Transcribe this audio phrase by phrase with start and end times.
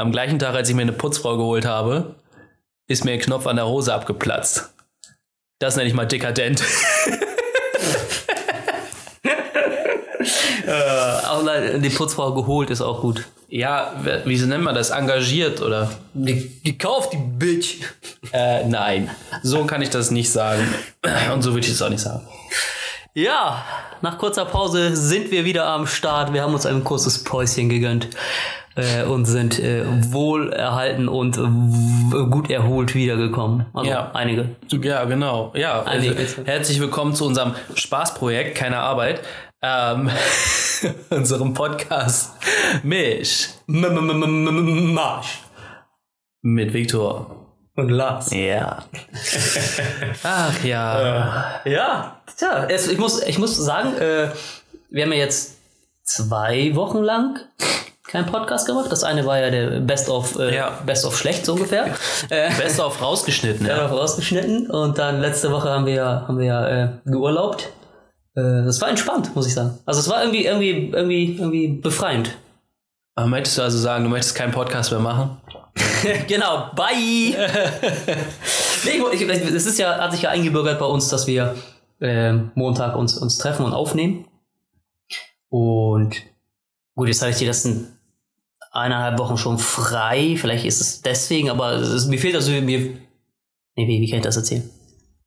[0.00, 2.14] am gleichen Tag, als ich mir eine Putzfrau geholt habe,
[2.88, 4.72] ist mir ein Knopf an der Hose abgeplatzt.
[5.58, 6.62] Das nenne ich mal dekadent.
[10.66, 10.72] äh,
[11.28, 11.44] auch
[11.76, 13.26] die Putzfrau geholt ist auch gut.
[13.48, 13.92] Ja,
[14.24, 14.88] wie nennt man das?
[14.90, 15.90] Engagiert oder?
[16.14, 17.80] Gekauft, die Bitch.
[18.32, 19.10] Äh, nein,
[19.42, 20.66] so kann ich das nicht sagen.
[21.34, 22.26] Und so würde ich es auch nicht sagen.
[23.12, 23.64] Ja,
[24.02, 26.32] nach kurzer Pause sind wir wieder am Start.
[26.32, 28.08] Wir haben uns ein kurzes Päuschen gegönnt
[28.76, 31.36] äh, und sind äh, wohl erhalten und
[32.30, 33.66] gut erholt wiedergekommen.
[33.72, 34.10] Also ja.
[34.12, 34.56] einige.
[34.68, 35.52] Ja, genau.
[35.54, 36.10] Ja, also,
[36.44, 39.20] herzlich willkommen zu unserem Spaßprojekt, keine Arbeit.
[39.62, 40.10] Ähm,
[41.10, 42.32] unserem Podcast
[42.82, 43.48] Misch.
[43.66, 45.40] Marsch.
[46.42, 47.36] Mit Viktor.
[47.76, 48.30] Und Lars.
[48.32, 48.84] Ja.
[50.22, 51.60] Ach ja.
[51.64, 52.20] Äh, ja.
[52.36, 54.28] Tja, es, ich, muss, ich muss sagen, äh,
[54.90, 55.58] wir haben ja jetzt
[56.04, 57.38] zwei Wochen lang
[58.10, 58.90] keinen Podcast gemacht.
[58.90, 60.70] Das eine war ja der Best of, äh, ja.
[60.84, 61.86] Best of schlecht, so ungefähr.
[62.28, 63.86] Äh, Best of rausgeschnitten, ja.
[63.86, 64.70] Of rausgeschnitten.
[64.70, 67.70] Und dann letzte Woche haben wir, haben wir ja äh, geurlaubt.
[68.34, 69.78] Äh, das war entspannt, muss ich sagen.
[69.86, 72.36] Also es war irgendwie, irgendwie, irgendwie, irgendwie befreiend.
[73.14, 75.38] Aber möchtest du also sagen, du möchtest keinen Podcast mehr machen?
[76.26, 77.36] genau, bye!
[78.84, 81.54] nee, ich, ich, das ist ja, hat sich ja eingebürgert bei uns, dass wir
[82.00, 84.26] äh, Montag uns, uns treffen und aufnehmen.
[85.48, 86.16] Und
[86.94, 87.99] gut, jetzt habe ich die letzten
[88.70, 90.36] eineinhalb Wochen schon frei.
[90.36, 92.62] Vielleicht ist es deswegen, aber es, mir fehlt also mir.
[93.76, 94.68] Nee, wie, wie kann ich das erzählen?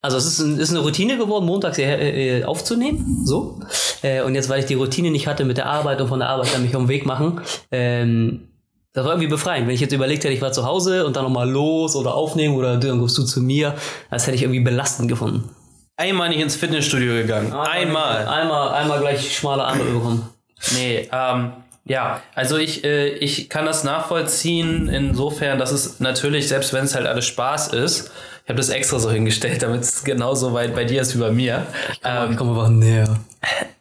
[0.01, 3.21] Also es ist, ist eine Routine geworden, montags äh, äh, aufzunehmen.
[3.25, 3.61] So.
[4.01, 6.29] Äh, und jetzt, weil ich die Routine nicht hatte mit der Arbeit und von der
[6.29, 7.39] Arbeit dann mich auf den Weg machen,
[7.71, 8.49] ähm,
[8.91, 9.67] das war irgendwie befreiend.
[9.67, 12.55] Wenn ich jetzt überlegt hätte, ich war zu Hause und dann nochmal los oder aufnehmen
[12.55, 13.75] oder dann kommst du zu mir,
[14.11, 15.49] das hätte ich irgendwie belastend gefunden.
[15.95, 17.53] Einmal nicht ins Fitnessstudio gegangen.
[17.53, 18.27] Einmal.
[18.27, 20.29] Einmal, einmal gleich schmale Arme bekommen.
[20.73, 21.53] Nee, ähm,
[21.85, 26.95] ja, also ich, äh, ich kann das nachvollziehen insofern, dass es natürlich, selbst wenn es
[26.95, 28.11] halt alles Spaß ist,
[28.43, 31.31] ich habe das extra so hingestellt, damit es genauso weit bei dir ist wie bei
[31.31, 31.65] mir.
[31.91, 33.19] Ich komme ähm, komm einfach näher.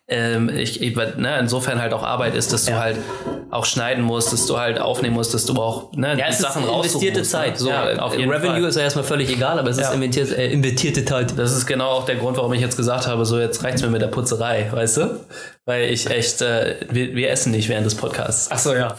[0.08, 2.74] Ähm, ich, ich, ne, insofern halt auch Arbeit ist, dass ja.
[2.74, 2.98] du halt
[3.50, 6.64] auch schneiden musst, dass du halt aufnehmen musst, dass du auch ne, ja, es Sachen
[6.64, 7.38] ist investierte musst, ne?
[7.38, 7.58] Zeit.
[7.58, 8.64] So, ja, auf jeden Revenue Fall.
[8.64, 11.38] ist ja erstmal völlig egal, aber es ist investierte, äh, investierte Zeit.
[11.38, 13.88] Das ist genau auch der Grund, warum ich jetzt gesagt habe, so jetzt reicht's mir
[13.88, 15.20] mit der Putzerei, weißt du?
[15.64, 18.48] Weil ich echt, äh, wir, wir, essen nicht während des Podcasts.
[18.50, 18.96] Ach so, ja.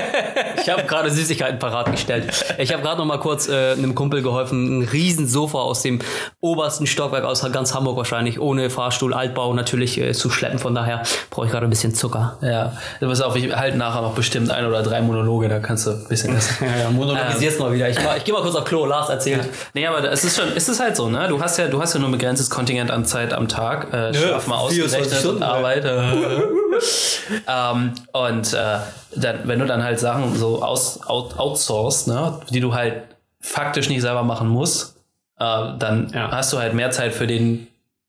[0.62, 2.32] ich habe gerade Süßigkeiten parat gestellt.
[2.56, 5.98] Ich habe gerade noch mal kurz äh, einem Kumpel geholfen, ein Riesensofa aus dem
[6.40, 10.58] obersten Stockwerk aus ganz Hamburg wahrscheinlich, ohne Fahrstuhl, Altbau natürlich äh, zu schleppen.
[10.58, 12.38] Von daher brauche ich gerade ein bisschen Zucker.
[12.40, 15.88] Ja, du bist auch, ich halte nachher noch bestimmt ein oder drei Monologe, da kannst
[15.88, 16.56] du ein bisschen essen.
[16.64, 17.86] ja, ja, monologisierst ähm, mal wieder.
[17.86, 19.44] Ich, ich gehe mal kurz auf Klo, Lars erzählt.
[19.44, 19.50] Ja.
[19.74, 21.28] Nee, aber es ist schon, es ist halt so, ne?
[21.28, 23.92] Du hast ja, du hast ja nur ein begrenztes Kontingent an Zeit am Tag.
[23.92, 25.84] Äh, ja, mal ausgerechnet und Arbeit.
[25.98, 28.78] Äh, ähm, und äh,
[29.16, 33.02] dann, wenn du dann halt Sachen so aus, out, outsourcest, ne, die du halt
[33.40, 34.96] faktisch nicht selber machen musst,
[35.38, 36.30] äh, dann ja.
[36.30, 37.66] hast du halt mehr Zeit für den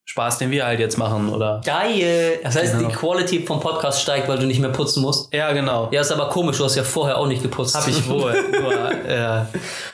[0.09, 1.62] Spaß, den wir halt jetzt machen, oder?
[1.64, 2.40] Geil!
[2.42, 2.90] Das heißt, genau.
[2.90, 5.31] die Quality vom Podcast steigt, weil du nicht mehr putzen musst.
[5.31, 5.88] Ja, genau.
[5.92, 7.75] Ja, ist aber komisch, du hast ja vorher auch nicht geputzt.
[7.75, 8.34] Hab ich wohl.
[8.59, 9.44] Nur, äh,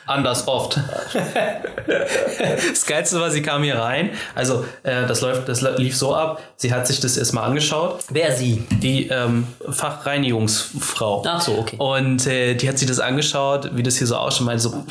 [0.06, 0.80] anders oft.
[2.70, 4.08] das Geilste war, sie kam hier rein.
[4.34, 6.40] Also, äh, das läuft, das lief so ab.
[6.56, 8.00] Sie hat sich das erstmal angeschaut.
[8.08, 8.64] Wer sie?
[8.70, 11.24] Die ähm, Fachreinigungsfrau.
[11.26, 11.76] Ach so, okay.
[11.76, 14.86] Und äh, die hat sich das angeschaut, wie das hier so ausschaut, meinte so,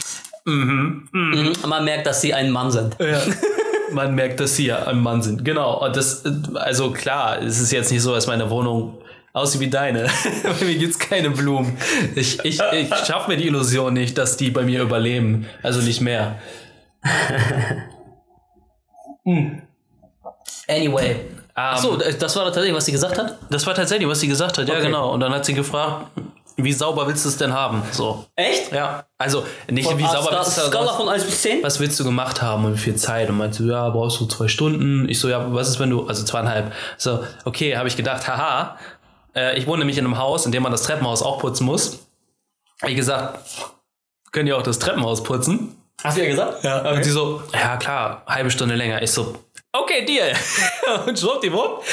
[0.46, 1.53] mhm, mhm.
[1.66, 2.96] Man merkt, dass sie ein Mann sind.
[3.00, 3.19] Ja.
[3.95, 5.44] man merkt, dass sie ja ein Mann sind.
[5.44, 5.83] Genau.
[5.83, 6.23] Und das,
[6.56, 9.01] also klar, es ist jetzt nicht so, dass meine Wohnung
[9.33, 10.03] aussieht wie deine.
[10.44, 11.78] bei mir gibt's keine Blumen.
[12.16, 15.47] Ich, ich, ich schaffe mir die Illusion nicht, dass die bei mir überleben.
[15.63, 16.39] Also nicht mehr.
[19.25, 19.61] hm.
[20.67, 21.16] Anyway.
[21.57, 23.38] Um, Achso, das war tatsächlich, was sie gesagt hat?
[23.50, 24.88] Das war tatsächlich, was sie gesagt hat, ja okay.
[24.88, 25.13] genau.
[25.13, 26.07] Und dann hat sie gefragt,
[26.57, 27.83] wie sauber willst du es denn haben?
[27.91, 28.25] So.
[28.35, 28.71] Echt?
[28.71, 29.05] Ja.
[29.17, 31.63] Also nicht von wie sauber willst du es Skala von 1 bis 10?
[31.63, 33.29] Was willst du gemacht haben und wie viel Zeit?
[33.29, 35.09] Und meinst du, ja, brauchst du zwei Stunden?
[35.09, 36.71] Ich so, ja, was ist, wenn du, also zweieinhalb.
[36.97, 38.77] So, okay, habe ich gedacht, haha.
[39.35, 42.07] Äh, ich wohne nämlich in einem Haus, in dem man das Treppenhaus auch putzen muss.
[42.85, 43.40] Ich gesagt,
[44.31, 45.75] könnt ihr auch das Treppenhaus putzen?
[46.03, 46.63] Hast du ja gesagt?
[46.63, 46.79] Ja.
[46.81, 46.96] Okay.
[46.96, 49.01] Und sie so, ja klar, halbe Stunde länger.
[49.01, 49.35] Ich so,
[49.81, 50.33] okay, Deal.
[51.07, 51.83] und schwuppdiwupp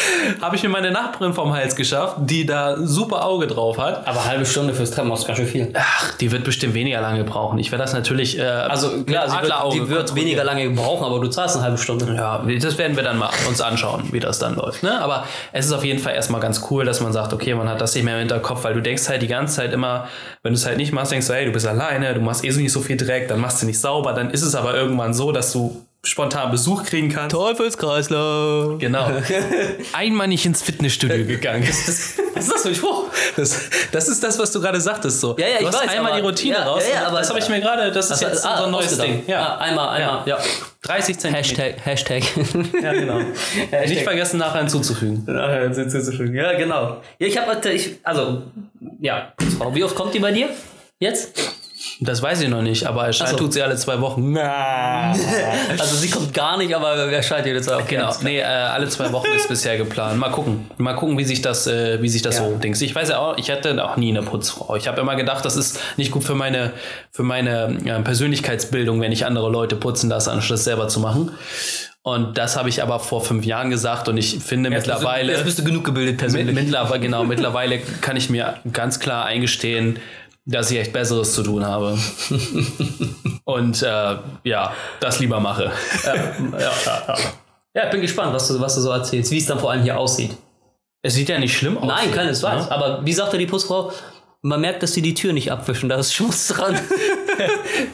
[0.40, 4.06] habe ich mir meine Nachbarin vom Hals geschafft, die da super Auge drauf hat.
[4.06, 5.72] Aber halbe Stunde fürs Treppenhaus ist ganz schön viel.
[5.74, 7.58] Ach, die wird bestimmt weniger lange brauchen.
[7.58, 8.38] Ich werde das natürlich.
[8.38, 11.78] Äh, also klar, sie wird, die wird weniger lange brauchen, aber du zahlst eine halbe
[11.78, 12.14] Stunde.
[12.14, 14.82] Ja, das werden wir dann mal uns anschauen, wie das dann läuft.
[14.82, 15.00] Ne?
[15.00, 17.80] Aber es ist auf jeden Fall erstmal ganz cool, dass man sagt, okay, man hat
[17.80, 20.08] das nicht mehr im Hinterkopf, weil du denkst halt die ganze Zeit immer,
[20.42, 22.52] wenn du es halt nicht machst, denkst du, hey, du bist alleine, du machst eh
[22.52, 25.32] nicht so viel Dreck, dann machst du nicht sauber, dann ist es aber irgendwann so,
[25.32, 27.34] dass du spontan Besuch kriegen kannst.
[27.36, 28.78] Teufelskreislauf.
[28.80, 29.08] Genau.
[29.92, 31.62] Einmal nicht ins Fitnessstudio gegangen.
[32.34, 33.04] Was ist das für ein Spruch?
[33.36, 33.60] Das,
[33.92, 35.20] das ist das, was du gerade sagtest.
[35.20, 35.36] So.
[35.38, 36.82] Ja, ja, du ich hast weiß, einmal aber- die Routine ja, raus.
[36.88, 38.70] ja, ja, aber- das habe ich mir gerade, das ist Also, jetzt ah, so ein
[38.72, 38.98] neues.
[38.98, 39.22] Ding.
[39.28, 39.46] Ja.
[39.46, 40.38] Ah, einmal, einmal, ja.
[40.82, 41.38] 30 Zentimeter.
[41.38, 42.22] Hashtag, Hashtag.
[42.82, 43.20] Ja, genau.
[43.86, 45.22] Nicht vergessen, nachher hinzuzufügen.
[45.26, 46.34] Nachher schön.
[46.34, 47.00] Ja, genau.
[47.18, 48.42] Ja, ich habe, ich, also,
[48.98, 49.32] ja.
[49.72, 50.48] Wie oft kommt die bei dir?
[50.98, 51.38] Jetzt?
[52.00, 53.36] Das weiß ich noch nicht, aber erscheint so.
[53.36, 54.36] tut sie alle zwei Wochen.
[55.78, 57.80] Also sie kommt gar nicht, aber er scheint jede Zeit.
[57.80, 60.18] Okay, Genau, nee, äh, alle zwei Wochen ist bisher geplant.
[60.18, 60.70] Mal gucken.
[60.78, 62.44] Mal gucken, wie sich das, äh, wie sich das Ja.
[62.44, 62.80] so dings.
[62.80, 64.76] Ich weiß ja auch, ich hatte auch nie eine Putzfrau.
[64.76, 66.72] Ich habe immer gedacht, das ist nicht gut für meine,
[67.10, 71.32] für meine äh, Persönlichkeitsbildung, wenn ich andere Leute putzen lasse, anstatt es selber zu machen.
[72.04, 74.92] Und das habe ich aber vor fünf Jahren gesagt und ich finde Jetzt bist du-
[74.94, 75.32] mittlerweile.
[75.32, 76.54] Jetzt bist du genug gebildet persönlich.
[76.54, 79.98] mittlerweile, genau, mittlerweile kann ich mir ganz klar eingestehen,
[80.44, 81.98] dass ich echt Besseres zu tun habe.
[83.44, 85.72] Und äh, ja, das lieber mache.
[86.04, 86.14] ja,
[86.58, 87.18] ja,
[87.74, 87.84] ja.
[87.84, 89.98] ich bin gespannt, was du, was du so erzählst, wie es dann vor allem hier
[89.98, 90.36] aussieht.
[91.02, 91.86] Es sieht ja nicht schlimm aus.
[91.86, 92.70] Nein, keines weiß.
[92.70, 93.92] Aber wie sagte die Putzfrau,
[94.42, 96.78] man merkt, dass sie die Tür nicht abwischen, da ist Schmutz dran.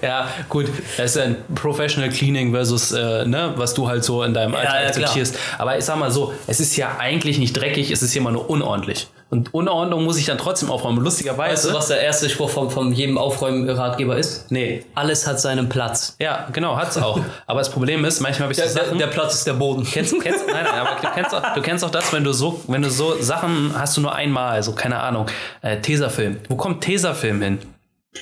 [0.03, 0.67] Ja, gut,
[0.97, 4.75] das ist ein Professional Cleaning versus, äh, ne, was du halt so in deinem Alltag
[4.75, 5.05] ja, klar.
[5.05, 5.39] akzeptierst.
[5.57, 8.33] Aber ich sag mal so, es ist ja eigentlich nicht dreckig, es ist ja immer
[8.33, 9.09] nur unordentlich.
[9.31, 11.05] Und Unordnung muss ich dann trotzdem aufräumen.
[11.05, 11.53] Lustigerweise.
[11.53, 14.51] Weißt du, was der erste Spruch von, von jedem Aufräumen-Ratgeber ist?
[14.51, 14.85] Nee.
[14.95, 16.17] Alles hat seinen Platz.
[16.19, 17.21] Ja, genau, hat's auch.
[17.47, 18.99] aber das Problem ist, manchmal habe ich so Der, Sachen.
[18.99, 19.85] der Platz ist der Boden.
[19.85, 22.61] Kennst, kennst, nein, nein, aber du kennst, auch, du kennst auch das, wenn du so,
[22.69, 25.27] wenn du so Sachen hast du nur einmal, so keine Ahnung,
[25.61, 26.39] äh, Tesafilm.
[26.49, 27.59] Wo kommt Tesafilm hin?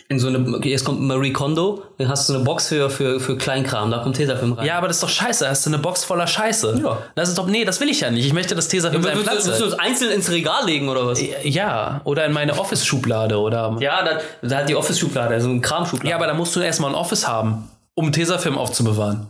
[0.08, 3.36] In so eine, jetzt kommt Marie Kondo, dann hast du eine Box für, für, für
[3.38, 4.66] Kleinkram, da kommt Tesafilm rein.
[4.66, 5.48] Ja, aber das ist doch scheiße.
[5.48, 6.80] Hast du eine Box voller Scheiße.
[6.84, 6.98] Ja.
[7.14, 8.26] Das ist doch, nee, das will ich ja nicht.
[8.26, 10.88] Ich möchte, dass Tesafilm seinen Willst, Platz du- willst du das einzeln ins Regal legen
[10.88, 11.20] oder was?
[11.44, 13.76] Ja, oder in meine Office-Schublade oder.
[13.80, 16.10] Ja, da, da hat die Office-Schublade, also ein Kramschublade.
[16.10, 19.28] Ja, aber da musst du erstmal ein Office haben, um Tesafilm aufzubewahren.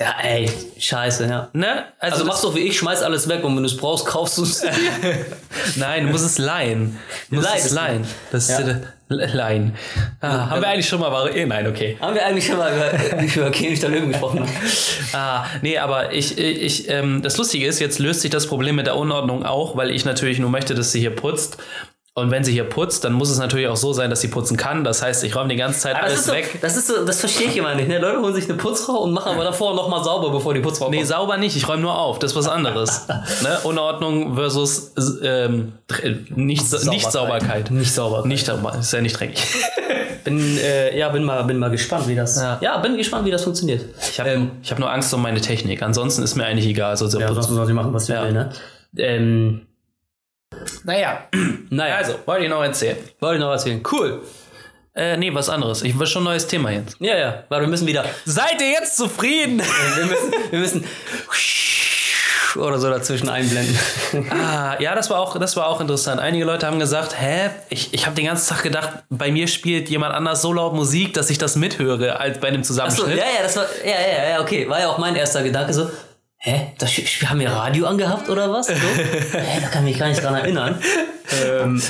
[0.00, 1.48] Ja, ey, scheiße, ja.
[1.52, 1.84] Ne?
[1.98, 4.44] Also machst doch wie ich, schmeiß alles weg und wenn du es brauchst, kaufst du
[4.44, 4.62] es.
[5.76, 6.98] Nein, du musst es leihen.
[7.28, 8.06] Du musst Leihen es ist leihen.
[8.32, 8.68] Das ist Ja.
[8.68, 9.74] äh, leihen.
[10.20, 11.10] Ah, haben wir eigentlich schon mal.
[11.10, 11.96] War, eh, nein, okay.
[12.00, 14.46] Haben wir eigentlich schon mal über, über König der Löwen gesprochen?
[15.14, 18.86] Ah, nee, aber ich, ich, ähm, das Lustige ist, jetzt löst sich das Problem mit
[18.86, 21.56] der Unordnung auch, weil ich natürlich nur möchte, dass sie hier putzt.
[22.18, 24.56] Und wenn sie hier putzt, dann muss es natürlich auch so sein, dass sie putzen
[24.56, 24.84] kann.
[24.84, 26.58] Das heißt, ich räume die ganze Zeit Aber das alles ist, so, weg.
[26.60, 27.88] das ist so, das verstehe ich immer nicht.
[27.88, 27.98] Ne?
[27.98, 30.98] Leute holen sich eine Putzfrau und machen aber davor nochmal sauber, bevor die Putzfrau Nee,
[30.98, 31.08] kommt.
[31.08, 32.18] sauber nicht, ich räume nur auf.
[32.18, 33.06] Das ist was anderes.
[33.42, 33.58] ne?
[33.64, 34.92] Unordnung versus
[35.22, 37.70] ähm, dr- nicht, nicht Sauberkeit.
[37.70, 38.26] Nicht sauber.
[38.26, 39.42] Nicht sauber, ist ja nicht dreckig.
[40.24, 42.36] Bin, äh, ja, bin mal, bin mal gespannt, wie das.
[42.60, 42.76] Ja.
[42.78, 43.84] bin gespannt, wie das funktioniert.
[44.10, 45.80] Ich habe ich hab nur Angst um meine Technik.
[45.82, 46.96] Ansonsten ist mir eigentlich egal.
[46.98, 48.24] So, so Ja, sonst soll sie machen, was sie Ja.
[48.24, 48.50] will, ne?
[48.98, 49.62] Ähm,
[50.84, 51.28] naja,
[51.70, 52.96] naja, also, wollte ich noch erzählen.
[53.20, 53.82] wollte ich noch erzählen.
[53.90, 54.22] Cool.
[54.94, 55.82] Äh, nee, was anderes.
[55.82, 56.96] Ich will schon ein neues Thema jetzt.
[56.98, 58.04] Ja, ja, weil wir müssen wieder.
[58.24, 59.62] Seid ihr jetzt zufrieden?
[59.96, 60.84] Wir müssen, wir müssen
[62.56, 63.78] oder so dazwischen einblenden.
[64.30, 66.20] ah, ja, das war, auch, das war auch interessant.
[66.20, 69.88] Einige Leute haben gesagt, hä, ich, ich habe den ganzen Tag gedacht, bei mir spielt
[69.88, 73.18] jemand anders so laut Musik, dass ich das mithöre, als bei Achso, Zusammenschnitt.
[73.18, 74.68] ja, ja, das war, ja, ja, ja, okay.
[74.68, 75.88] War ja auch mein erster Gedanke so,
[76.38, 76.90] hä, das,
[77.26, 78.66] haben wir Radio angehabt oder was?
[78.68, 78.72] So?
[79.32, 80.78] hä, da kann ich mich gar nicht dran erinnern.
[81.44, 81.82] ähm,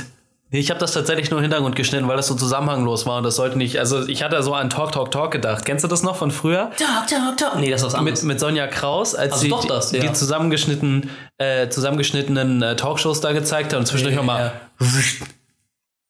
[0.51, 3.25] Nee, ich habe das tatsächlich nur im Hintergrund geschnitten, weil das so zusammenhanglos war und
[3.25, 3.79] das sollte nicht.
[3.79, 5.67] Also ich hatte so an Talk, Talk, Talk gedacht.
[5.67, 6.71] Kennst du das noch von früher?
[6.79, 7.57] talk, talk, talk.
[7.61, 8.23] Nee, das anderes.
[8.23, 10.05] Mit, mit Sonja Kraus, als Also sie doch das, die, ja.
[10.05, 14.53] die zusammengeschnitten, äh, zusammengeschnittenen äh, Talkshows da gezeigt hat und zwischendurch Ja, nochmal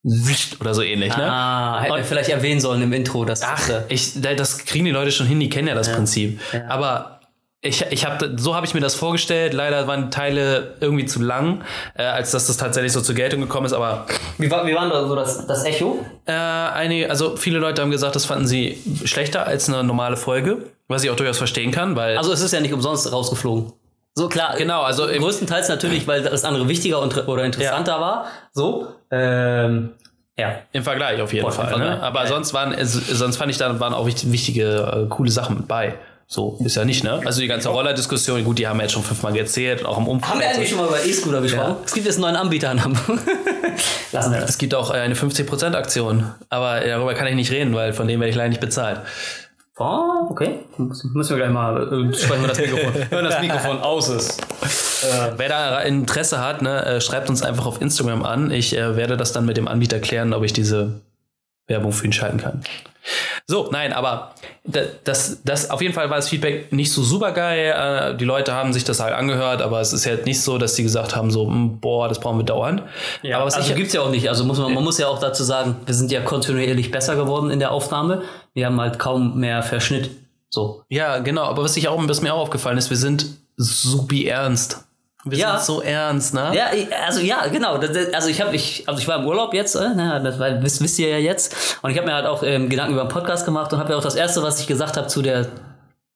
[0.05, 1.25] wischt oder so ähnlich, ne?
[1.31, 4.93] ah, hätten wir vielleicht erwähnen sollen im Intro, dass Ach, ich, da- das kriegen die
[4.93, 6.41] Leute schon hin, die kennen ja das Prinzip.
[6.53, 6.63] Ja.
[6.69, 7.18] Aber
[7.61, 9.53] ich, ich hab, so habe ich mir das vorgestellt.
[9.53, 11.63] Leider waren Teile irgendwie zu lang,
[11.97, 13.73] äh, als dass das tatsächlich so zur Geltung gekommen ist.
[13.73, 14.07] Aber
[14.39, 16.05] Wie war, wie war denn da so das, das Echo?
[16.27, 20.59] äh, einige, also viele Leute haben gesagt, das fanden sie schlechter als eine normale Folge,
[20.87, 23.73] was ich auch durchaus verstehen kann, weil Also es ist ja nicht umsonst rausgeflogen.
[24.15, 24.55] So klar.
[24.57, 28.27] Genau, also im- größtenteils natürlich, weil das andere wichtiger und, oder interessanter war.
[28.53, 28.89] So.
[29.11, 29.91] Ähm,
[30.39, 30.61] ja.
[30.73, 31.77] im Vergleich auf jeden Boah, Fall.
[31.79, 32.01] Ne?
[32.01, 32.27] Aber ja.
[32.29, 35.95] sonst waren, sonst fand ich da waren auch wichtige, wichtige äh, coole Sachen mit bei.
[36.31, 37.23] So ist ja nicht, ne?
[37.25, 40.33] Also die ganze Rollerdiskussion, gut, die haben wir jetzt schon fünfmal erzählt, auch im Umfang.
[40.33, 41.77] Haben wir eigentlich schon mal über E-Scooter gesprochen?
[41.87, 43.19] Es gibt jetzt einen neuen Anbieter in Hamburg.
[44.13, 44.51] Lassen wir das.
[44.51, 48.07] Es gibt auch äh, eine 50% Aktion, aber darüber kann ich nicht reden, weil von
[48.07, 49.01] dem werde ich leider nicht bezahlt.
[49.79, 50.59] Oh, okay.
[50.77, 52.93] Müssen wir gleich mal äh, sprechen wir das Mikrofon.
[53.11, 54.39] Wenn das Mikrofon aus ist.
[55.39, 58.51] Wer da Interesse hat, ne, äh, schreibt uns einfach auf Instagram an.
[58.51, 61.01] Ich äh, werde das dann mit dem Anbieter klären, ob ich diese
[61.69, 62.63] Werbung für ihn schalten kann.
[63.47, 64.35] So, nein, aber
[64.65, 68.13] da- das, das auf jeden Fall war das Feedback nicht so super geil.
[68.15, 70.77] Äh, Die Leute haben sich das halt angehört, aber es ist halt nicht so, dass
[70.77, 72.83] sie gesagt haben, so, "Hm, boah, das brauchen wir dauernd.
[73.37, 74.29] aber was also ich, gibt's ja auch nicht.
[74.29, 77.51] Also muss man, man muss ja auch dazu sagen, wir sind ja kontinuierlich besser geworden
[77.51, 78.23] in der Aufnahme.
[78.55, 80.11] Wir haben halt kaum mehr Verschnitt.
[80.51, 80.83] So.
[80.89, 81.43] Ja, genau.
[81.45, 84.85] Aber was ich auch, was mir auch aufgefallen ist, wir sind supi ernst.
[85.31, 85.57] Wir Ja.
[85.59, 86.53] sind so ernst, ne?
[86.55, 86.67] Ja,
[87.07, 87.75] also ja, genau.
[88.13, 90.83] Also ich habe, ich, also ich war im Urlaub jetzt, äh, ne, das war, wisst,
[90.83, 91.55] wisst ihr ja jetzt.
[91.83, 93.99] Und ich habe mir halt auch ähm, Gedanken über den Podcast gemacht und habe ja
[93.99, 95.47] auch das erste, was ich gesagt habe zu der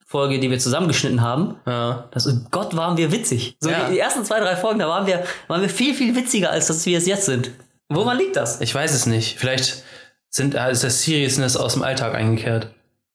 [0.07, 1.57] Folge, die wir zusammengeschnitten haben.
[1.67, 2.05] Ja.
[2.11, 3.57] Das, oh Gott, waren wir witzig.
[3.61, 3.85] So Ja.
[3.87, 6.67] die, die ersten zwei, drei Folgen, da waren wir, waren wir viel, viel witziger, als
[6.67, 7.51] dass wir es jetzt sind.
[7.89, 8.61] Woran liegt das?
[8.61, 9.39] Ich weiß es nicht.
[9.39, 9.83] Vielleicht
[10.29, 12.69] sind, äh, ist das Seriousness aus dem Alltag eingekehrt.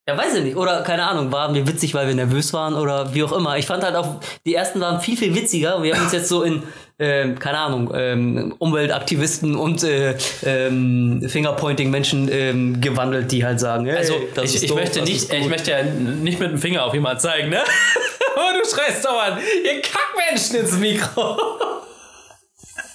[0.10, 0.56] Ja, weiß ich nicht.
[0.56, 3.58] Oder keine Ahnung, waren wir witzig, weil wir nervös waren oder wie auch immer.
[3.58, 5.84] Ich fand halt auch, die ersten waren viel, viel witziger.
[5.84, 6.64] Wir haben uns jetzt so in,
[6.98, 13.98] ähm, keine Ahnung, ähm, Umweltaktivisten und äh, ähm, Fingerpointing-Menschen ähm, gewandelt, die halt sagen, hey,
[13.98, 15.40] Also, das ich, ist ich, doof, möchte nicht, gut.
[15.40, 17.60] ich möchte ja nicht mit dem Finger auf jemanden zeigen, ne?
[18.38, 21.38] Aber du schreist dauernd, ihr Kackmenschen ins Mikro.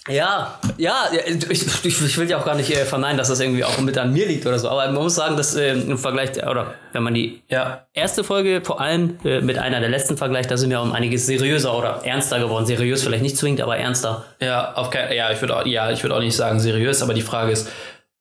[0.09, 1.05] Ja, ja,
[1.49, 4.13] ich, ich, will ja auch gar nicht äh, verneinen, dass das irgendwie auch mit an
[4.13, 4.69] mir liegt oder so.
[4.69, 7.87] Aber man muss sagen, dass äh, im Vergleich, oder wenn man die Ja.
[7.93, 11.27] erste Folge vor allem äh, mit einer der letzten vergleicht, da sind wir um einiges
[11.27, 12.67] seriöser oder ernster geworden.
[12.67, 14.25] Seriös vielleicht nicht zwingend, aber ernster.
[14.41, 17.15] Ja, auf kein, ja, ich würde auch, ja, ich würde auch nicht sagen seriös, aber
[17.15, 17.69] die Frage ist,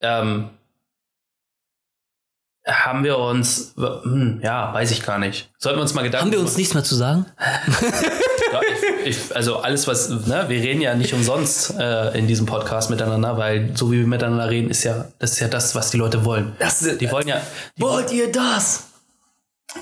[0.01, 0.51] ähm,
[2.67, 5.49] haben wir uns, hm, ja, weiß ich gar nicht.
[5.57, 7.25] Sollten wir uns mal Gedanken Haben wir uns nichts mehr zu sagen?
[7.39, 8.59] Ja,
[9.05, 12.89] ich, ich, also alles, was, ne, wir reden ja nicht umsonst äh, in diesem Podcast
[12.89, 15.97] miteinander, weil so wie wir miteinander reden, ist ja, das ist ja das, was die
[15.97, 16.53] Leute wollen.
[16.59, 17.41] Das, Die wollen ja,
[17.77, 18.87] die Wollt ihr das?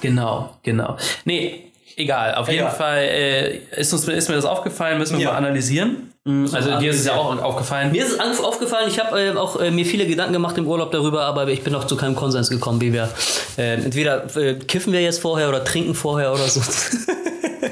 [0.02, 0.98] Genau, genau.
[1.26, 2.36] Nee, egal.
[2.36, 2.76] Auf jeden Egal.
[2.76, 5.32] Fall äh, ist, uns, ist mir das aufgefallen, müssen wir Ja.
[5.32, 6.14] mal analysieren.
[6.30, 7.92] Mm, Also dir ist es ja auch aufgefallen.
[7.92, 10.68] Mir ist es auf- aufgefallen, ich habe äh, auch äh, mir viele Gedanken gemacht im
[10.68, 13.10] Urlaub darüber, aber ich bin noch zu keinem Konsens gekommen, wie wir
[13.58, 16.62] äh, entweder äh, kiffen wir jetzt vorher oder trinken vorher oder so.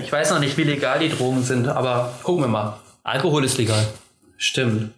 [0.03, 2.77] Ich weiß noch nicht, wie legal die Drogen sind, aber gucken wir mal.
[3.03, 3.85] Alkohol ist legal.
[4.37, 4.91] Stimmt.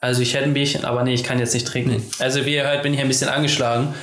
[0.00, 2.02] Also ich hätte ein Bierchen, aber nee, ich kann jetzt nicht trinken.
[2.18, 3.94] Also wie ihr hört, bin ich ein bisschen angeschlagen.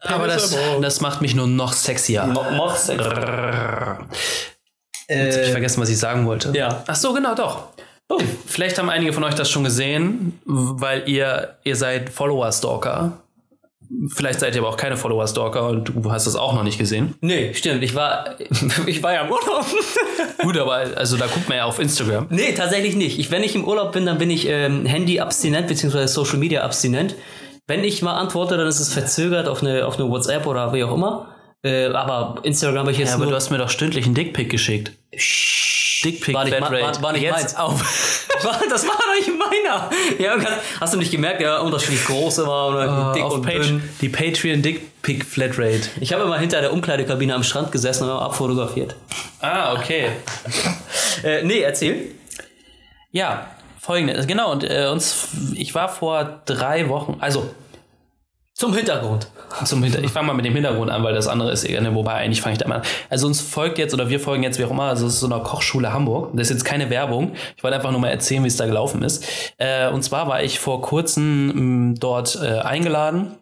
[0.00, 2.24] Aber das, das macht mich nur noch sexier.
[2.26, 2.90] Mach's
[5.08, 6.52] Jetzt hab ich vergessen, was ich sagen wollte.
[6.56, 6.82] ja.
[6.86, 7.68] Ach so, genau, doch.
[8.08, 8.18] Oh.
[8.46, 13.12] Vielleicht haben einige von euch das schon gesehen, weil ihr, ihr seid Follower-Stalker.
[14.08, 17.14] Vielleicht seid ihr aber auch keine Follower-Stalker und du hast das auch noch nicht gesehen.
[17.20, 17.82] Nee, stimmt.
[17.82, 18.36] Ich war,
[18.86, 19.66] ich war ja im Urlaub.
[20.42, 22.26] Gut, aber also da guckt man ja auf Instagram.
[22.30, 23.18] nee, tatsächlich nicht.
[23.18, 26.06] Ich, wenn ich im Urlaub bin, dann bin ich ähm, Handy-abstinent bzw.
[26.06, 27.14] Social-Media-abstinent.
[27.66, 30.84] Wenn ich mal antworte, dann ist es verzögert auf eine, auf eine WhatsApp oder wie
[30.84, 31.28] auch immer.
[31.64, 34.50] Äh, aber Instagram habe ich jetzt Ja, aber du hast mir doch stündlich einen Dickpick
[34.50, 34.92] geschickt.
[36.04, 36.82] Dickpick War nicht Flatrate.
[36.96, 37.56] war- war nicht Jetzt meins.
[37.56, 39.88] auf, das war doch nicht meiner.
[40.18, 43.68] Ja, hast, hast du nicht gemerkt, der unterschiedlich große war oder dick auf und Page,
[43.68, 43.88] dünn?
[44.00, 45.82] die Patreon Dickpick Flatrate.
[46.00, 48.96] Ich habe immer hinter der Umkleidekabine am Strand gesessen und immer abfotografiert.
[49.40, 50.08] Ah, okay.
[51.24, 52.06] Äh, nee, erzähl.
[53.12, 53.46] Ja,
[53.78, 54.26] folgendes.
[54.26, 57.48] Genau, und äh, uns, ich war vor drei Wochen, also
[58.54, 59.26] Zum Hintergrund.
[59.64, 61.94] Zum Hinter ich fange mal mit dem Hintergrund an, weil das andere ist, eher- ne,
[61.94, 62.82] wobei eigentlich fange ich da mal an.
[63.10, 65.26] Also uns folgt jetzt oder wir folgen jetzt, wie auch immer, also es ist so
[65.32, 66.30] eine Kochschule Hamburg.
[66.34, 67.32] Das ist jetzt keine Werbung.
[67.56, 69.24] Ich wollte einfach nur mal erzählen, wie es da gelaufen ist.
[69.56, 73.36] Äh, und zwar war ich vor kurzem mh, dort äh, eingeladen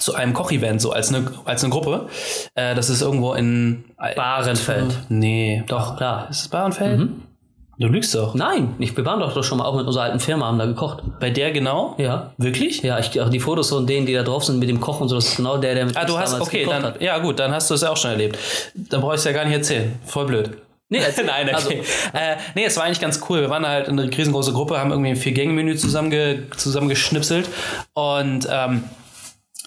[0.00, 2.08] zu einem Kochevent, so als eine, als eine Gruppe.
[2.54, 3.84] Äh, das ist irgendwo in
[4.16, 4.98] Bahrenfeld.
[5.08, 6.28] Nee, Doch, klar.
[6.30, 7.10] Ist es Bahrenfeld?
[7.78, 8.34] Du lügst doch.
[8.34, 10.66] Nein, ich, wir waren doch, doch schon mal auch mit unserer alten Firma, haben da
[10.66, 11.02] gekocht.
[11.18, 11.94] Bei der genau?
[11.98, 12.32] Ja.
[12.36, 12.82] Wirklich?
[12.82, 15.08] Ja, ich, auch die Fotos von denen, die da drauf sind mit dem Koch und
[15.08, 17.02] so, das ist genau der, der mit Ah, du hast, damals okay, gekocht dann, hat.
[17.02, 18.38] ja gut, dann hast du es ja auch schon erlebt.
[18.74, 19.98] Dann brauche ich es ja gar nicht erzählen.
[20.04, 20.50] Voll blöd.
[20.90, 21.24] Nee, erzähl.
[21.24, 21.54] Nein, okay.
[21.56, 23.40] Also, äh, nee, es war eigentlich ganz cool.
[23.40, 27.48] Wir waren halt eine riesengroße Gruppe, haben irgendwie ein Vier-Gänge-Menü zusammenge zusammengeschnipselt
[27.94, 28.84] und ähm,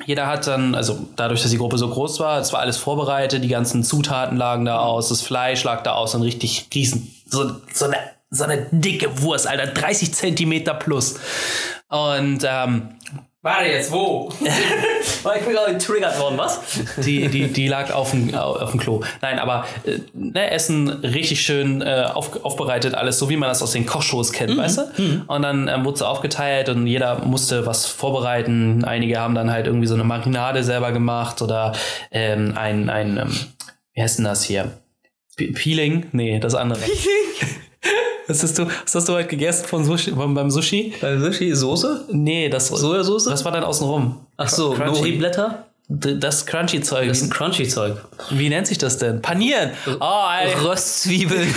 [0.04, 3.44] jeder hat dann, also dadurch, dass die Gruppe so groß war, es war alles vorbereitet,
[3.44, 7.52] die ganzen Zutaten lagen da aus, das Fleisch lag da aus, ein richtig riesen, so,
[7.74, 7.98] so, eine,
[8.30, 11.16] so eine dicke Wurst, Alter, 30 Zentimeter plus.
[11.88, 12.90] Und ähm,
[13.46, 14.30] warte jetzt, wo?
[14.42, 16.60] ich bin gerade getriggert worden, was?
[16.98, 19.02] Die, die, die lag auf dem, auf dem Klo.
[19.22, 23.62] Nein, aber äh, ne, Essen richtig schön äh, auf, aufbereitet, alles so wie man das
[23.62, 25.24] aus den Kochshows kennt, weißt du?
[25.28, 28.84] Und dann ähm, wurde es aufgeteilt und jeder musste was vorbereiten.
[28.84, 31.74] Einige haben dann halt irgendwie so eine Marinade selber gemacht oder
[32.12, 33.38] ähm, ein, ein ähm,
[33.94, 34.72] wie heißt denn das hier?
[35.38, 36.08] Pe- Peeling?
[36.12, 36.80] Nee, das andere.
[38.28, 40.94] Was hast du, was hast du heute gegessen von Sushi, von, beim Sushi?
[41.00, 42.06] Beim Sushi Soße?
[42.12, 43.26] Nee, das, Sojasauce?
[43.26, 44.26] das war dann außenrum.
[44.38, 45.00] Ach so, Crunchy.
[45.00, 45.66] Nori-Blätter?
[45.88, 47.08] Das Crunchy-Zeug.
[47.08, 47.98] Das ist ein Crunchy-Zeug.
[48.32, 49.22] Wie nennt sich das denn?
[49.22, 49.70] Panieren.
[50.00, 50.54] Oh, ey.
[50.56, 51.54] Röstzwiebeln.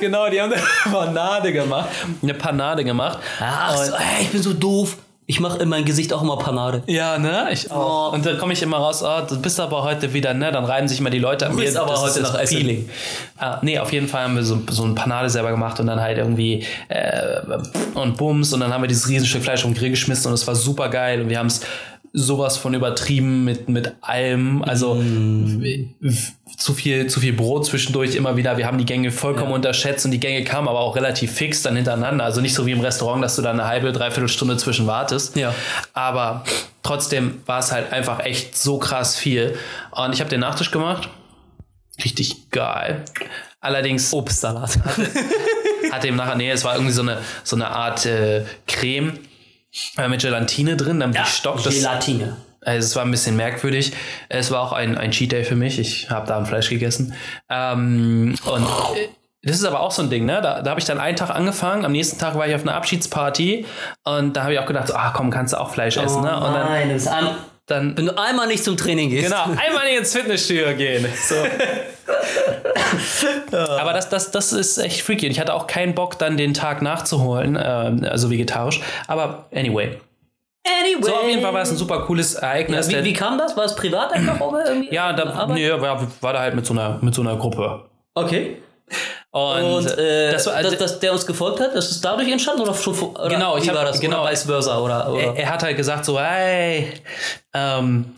[0.00, 1.88] genau, die haben eine Panade gemacht.
[2.20, 3.20] Eine Panade gemacht.
[3.38, 4.96] Ach so, ey, ich bin so doof.
[5.30, 6.82] Ich mache in mein Gesicht auch immer Panade.
[6.86, 7.48] Ja, ne?
[7.52, 8.14] Ich auch.
[8.14, 10.50] Und dann komme ich immer raus, oh, du bist aber heute wieder, ne?
[10.50, 12.56] Dann reiben sich immer die Leute an bist aber das heute nach Essen.
[12.56, 12.88] Peeling.
[13.36, 16.00] Ah, nee, auf jeden Fall haben wir so, so ein Panade selber gemacht und dann
[16.00, 17.42] halt irgendwie äh,
[17.92, 20.46] und Bums und dann haben wir dieses Riesenstück Fleisch auf den Grill geschmissen und es
[20.46, 21.60] war super geil und wir haben es
[22.18, 24.62] sowas von übertrieben mit, mit allem.
[24.62, 25.94] Also mm.
[26.56, 28.56] zu viel, zu viel Brot zwischendurch immer wieder.
[28.58, 29.56] Wir haben die Gänge vollkommen ja.
[29.56, 32.24] unterschätzt und die Gänge kamen aber auch relativ fix dann hintereinander.
[32.24, 35.36] Also nicht so wie im Restaurant, dass du da eine halbe, dreiviertel Stunde zwischen wartest.
[35.36, 35.54] Ja.
[35.92, 36.44] Aber
[36.82, 39.56] trotzdem war es halt einfach echt so krass viel.
[39.92, 41.08] Und ich habe den Nachtisch gemacht.
[42.04, 43.04] Richtig geil.
[43.60, 44.12] Allerdings.
[44.12, 44.78] Obstsalat.
[44.84, 45.08] Hatte,
[45.92, 49.18] hatte ihm nachher, nee, es war irgendwie so eine, so eine Art äh, Creme
[49.96, 51.74] äh, mit Gelatine drin, damit ja, Stock das.
[51.74, 52.36] Gelatine.
[52.60, 53.92] Also es war ein bisschen merkwürdig.
[54.28, 55.78] Es war auch ein, ein Cheat Day für mich.
[55.78, 57.14] Ich habe da ein Fleisch gegessen.
[57.48, 58.62] Ähm, und
[58.96, 59.08] äh,
[59.42, 60.40] das ist aber auch so ein Ding, ne?
[60.42, 62.74] Da, da habe ich dann einen Tag angefangen, am nächsten Tag war ich auf einer
[62.74, 63.66] Abschiedsparty
[64.04, 66.36] und da habe ich auch gedacht, ah komm, kannst du auch Fleisch essen, ne?
[66.36, 69.26] Und dann, nein, das ist an, dann, wenn du einmal nicht zum Training gehst.
[69.30, 71.06] Genau, einmal nicht ins Fitnessstudio gehen.
[71.28, 71.36] So.
[73.52, 75.26] Aber das, das, das ist echt freaky.
[75.26, 78.80] Und ich hatte auch keinen Bock, dann den Tag nachzuholen, äh, also vegetarisch.
[79.06, 79.98] Aber anyway.
[80.66, 81.02] Anyway.
[81.02, 82.90] So, auf jeden Fall war es ein super cooles Ereignis.
[82.90, 83.56] Ja, wie, wie, kam das?
[83.56, 84.94] War es privat einfach oder irgendwie?
[84.94, 87.84] Ja, da, nee, war, war da halt mit so einer, mit so einer Gruppe.
[88.14, 88.58] Okay.
[89.30, 92.62] Und, und äh, das war, dass, dass der uns gefolgt hat, ist es dadurch entstanden
[92.62, 95.22] oder schon oder genau, ich war das genau vice versa oder, oder?
[95.22, 96.94] Er, er, hat halt gesagt so, hey,
[97.54, 98.14] ähm,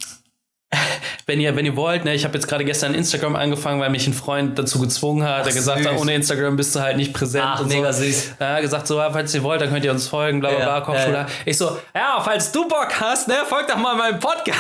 [1.27, 4.07] wenn ihr, wenn ihr wollt, ne, ich habe jetzt gerade gestern Instagram angefangen, weil mich
[4.07, 5.89] ein Freund dazu gezwungen hat, der gesagt süß.
[5.89, 7.45] hat, ohne Instagram bist du halt nicht präsent.
[7.47, 8.03] Ach, und mega so.
[8.05, 8.35] süß.
[8.39, 10.81] Hat gesagt, so, falls ihr wollt, dann könnt ihr uns folgen, bla bla bla, ja,
[10.81, 11.13] Kochschule.
[11.13, 11.29] Ja, ja.
[11.45, 14.59] Ich so, ja, falls du Bock hast, ne, folg doch mal meinem Podcast.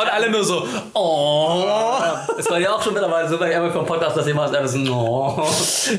[0.00, 1.64] Und alle nur so, oh.
[2.38, 4.80] Es war ja auch schon mittlerweile so bei Emily vom Podcast, dass jemand alles so,
[4.92, 5.48] oh.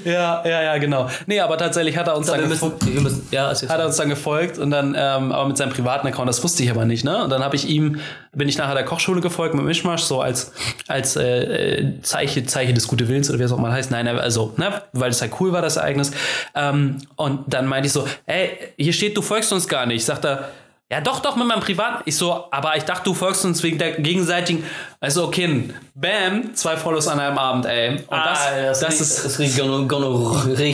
[0.06, 1.10] Ja, ja, ja, genau.
[1.26, 4.58] Nee, aber tatsächlich hat er uns, dann, müssen, müssen, ja, hat er uns dann gefolgt
[4.58, 7.24] und dann, ähm, aber mit seinem privaten Account, das wusste ich aber nicht, ne?
[7.24, 8.00] Und dann habe ich ihm,
[8.34, 10.52] bin ich nachher der Kochschule gefolgt mit Mischmasch, so als,
[10.88, 13.92] als äh, äh Zeichen, Zeichen des guten Willens oder wie es auch mal heißt.
[13.92, 16.12] Nein, also, ne, weil es halt cool war, das Ereignis.
[16.56, 20.06] Ähm, und dann meinte ich so, ey, hier steht, du folgst uns gar nicht.
[20.06, 20.50] Sagt er,
[20.94, 22.04] ja, doch, doch, mit meinem Privaten.
[22.06, 24.64] Ich so, aber ich dachte, du folgst uns wegen der gegenseitigen.
[25.00, 27.94] Also, okay, bam, zwei Follows an einem Abend, ey.
[27.94, 29.26] Und ah, das, das, das ist.
[29.26, 29.58] Das riecht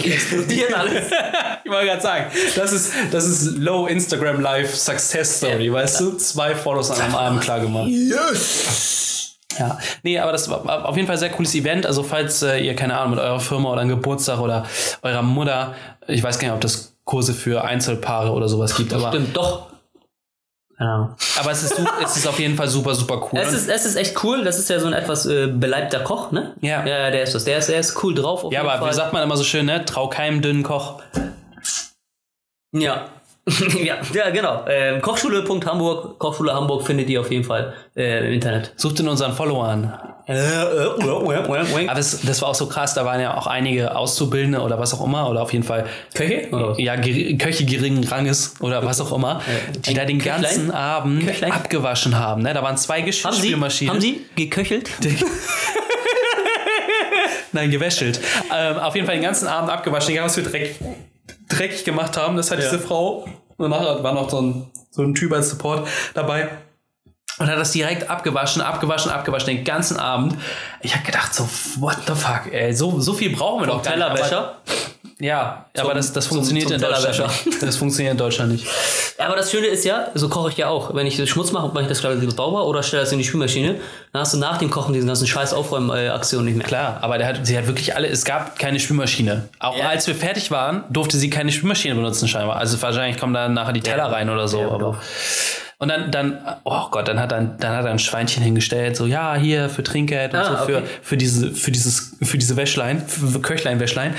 [0.07, 1.05] explodieren alles.
[1.63, 5.73] ich wollte gerade sagen, das ist, das ist Low Instagram Live Success Story, ja.
[5.73, 6.17] weißt du?
[6.17, 7.87] Zwei Follows an einem Abend klar gemacht.
[7.87, 9.37] Yes!
[9.57, 11.85] Ja, nee, aber das war auf jeden Fall ein sehr cooles Event.
[11.85, 14.65] Also, falls äh, ihr, keine Ahnung, mit eurer Firma oder einem Geburtstag oder
[15.01, 15.75] eurer Mutter,
[16.07, 19.07] ich weiß gar nicht, ob das Kurse für Einzelpaare oder sowas gibt, aber.
[19.07, 19.68] Stimmt, doch.
[20.79, 21.15] Ja.
[21.39, 23.39] Aber es ist, es ist auf jeden Fall super, super cool.
[23.39, 24.45] Es ist, es ist echt cool.
[24.45, 26.55] Das ist ja so ein etwas äh, beleibter Koch, ne?
[26.61, 26.85] Ja.
[26.85, 27.43] Ja, der ist das.
[27.43, 28.45] Der ist, der ist cool drauf.
[28.51, 28.89] ja, aber Fall.
[28.89, 29.83] wie sagt man immer so schön, ne?
[29.83, 31.01] Trau keinem dünnen Koch.
[32.71, 33.07] Ja.
[33.83, 34.65] ja, ja, genau.
[34.67, 38.73] Ähm, Kochschule.hamburg, Kochschule Hamburg findet ihr auf jeden Fall äh, im Internet.
[38.75, 39.93] Sucht in unseren Followern.
[40.27, 44.59] Äh, äh, Aber das, das war auch so krass, da waren ja auch einige Auszubildende
[44.61, 46.47] oder was auch immer, oder auf jeden Fall Köche?
[46.77, 49.41] Ja, Köche geringen Ranges oder was auch immer,
[49.87, 51.51] die da den ganzen Abend Köchlein?
[51.51, 52.43] abgewaschen haben.
[52.43, 52.53] Ne?
[52.53, 53.93] Da waren zwei Geschirrspülmaschinen.
[53.93, 54.91] Haben Sie, geköchelt?
[57.51, 58.21] Nein, gewäschelt.
[58.55, 60.75] Ähm, auf jeden Fall den ganzen Abend abgewaschen, egal was für Dreck
[61.49, 62.37] dreckig gemacht haben.
[62.37, 62.69] Das hat ja.
[62.69, 63.27] diese Frau.
[63.59, 66.49] Und nachher war noch so ein, so ein Typ als Support dabei.
[67.37, 70.35] Und hat das direkt abgewaschen, abgewaschen, abgewaschen, den ganzen Abend.
[70.81, 71.47] Ich habe gedacht, so,
[71.79, 74.57] what the fuck, ey, so, so viel brauchen wir doch Tellerwäscher?
[75.21, 77.61] Ja, zum, aber das, das funktioniert in Deutschland nicht.
[77.61, 78.65] Das funktioniert in Deutschland nicht.
[79.17, 80.95] Aber das Schöne ist ja, so koche ich ja auch.
[80.95, 83.75] Wenn ich Schmutz mache, mache ich das gerade sauber oder stelle das in die Spülmaschine,
[84.13, 86.65] dann hast du nach dem Kochen diesen ganzen scheiß Aufräumaktionen nicht mehr.
[86.65, 89.49] Klar, aber der hat, sie hat wirklich alle, es gab keine Spülmaschine.
[89.59, 89.89] Auch ja.
[89.89, 92.55] als wir fertig waren, durfte sie keine Spülmaschine benutzen scheinbar.
[92.55, 94.07] Also wahrscheinlich kommen da nachher die Teller ja.
[94.07, 94.61] rein oder so.
[94.61, 94.99] Ja, aber
[95.79, 99.05] und dann, dann, oh Gott, dann hat er, dann hat er ein Schweinchen hingestellt, so,
[99.05, 100.81] ja, hier für Trinkgeld und ah, so, okay.
[100.81, 104.13] für, für diese, für dieses, für diese Wäschlein, für Köchlein, Wäschlein.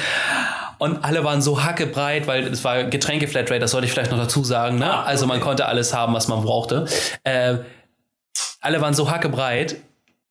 [0.81, 4.43] Und alle waren so hackebreit, weil es war Getränke-Flatrate, das sollte ich vielleicht noch dazu
[4.43, 4.79] sagen.
[4.79, 4.91] Ne?
[4.91, 5.09] Ah, okay.
[5.11, 6.87] Also man konnte alles haben, was man brauchte.
[7.23, 7.59] Äh,
[8.63, 9.77] alle waren so hackebreit,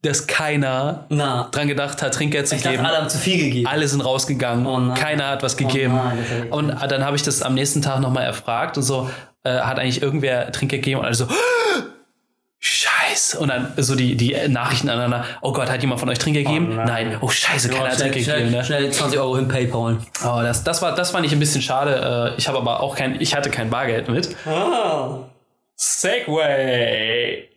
[0.02, 1.50] dass keiner Na.
[1.52, 2.78] dran gedacht hat, Trinkgeld zu ich geben.
[2.78, 3.68] Dachte, alle haben zu viel gegeben.
[3.68, 4.66] Alle sind rausgegangen.
[4.66, 6.00] Oh keiner hat was gegeben.
[6.50, 9.08] Oh und dann habe ich das am nächsten Tag nochmal erfragt und so,
[9.44, 11.28] äh, hat eigentlich irgendwer Trinkgeld gegeben und alle so,
[12.60, 12.99] Scheiße.
[13.40, 15.26] Und dann so die, die Nachrichten aneinander.
[15.42, 16.78] Oh Gott, hat jemand von euch Trinkgeld gegeben?
[16.80, 17.18] Oh nein.
[17.22, 18.52] Oh Scheiße, keiner hat Trinkgeld gegeben.
[18.52, 18.64] Ne?
[18.64, 19.98] Schnell 20 Euro hin Paypal.
[20.26, 22.34] Oh, das, das, war, das fand ich ein bisschen schade.
[22.36, 24.36] Äh, ich habe aber auch kein, ich hatte kein Bargeld mit.
[24.46, 25.20] Ah.
[25.76, 27.50] Segway.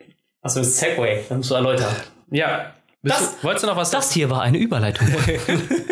[0.44, 1.24] Ist Segway?
[1.28, 1.94] Das musst du erläutern.
[2.30, 2.72] Ja.
[3.02, 5.08] Das, du, wolltest du noch was Das hier war eine Überleitung.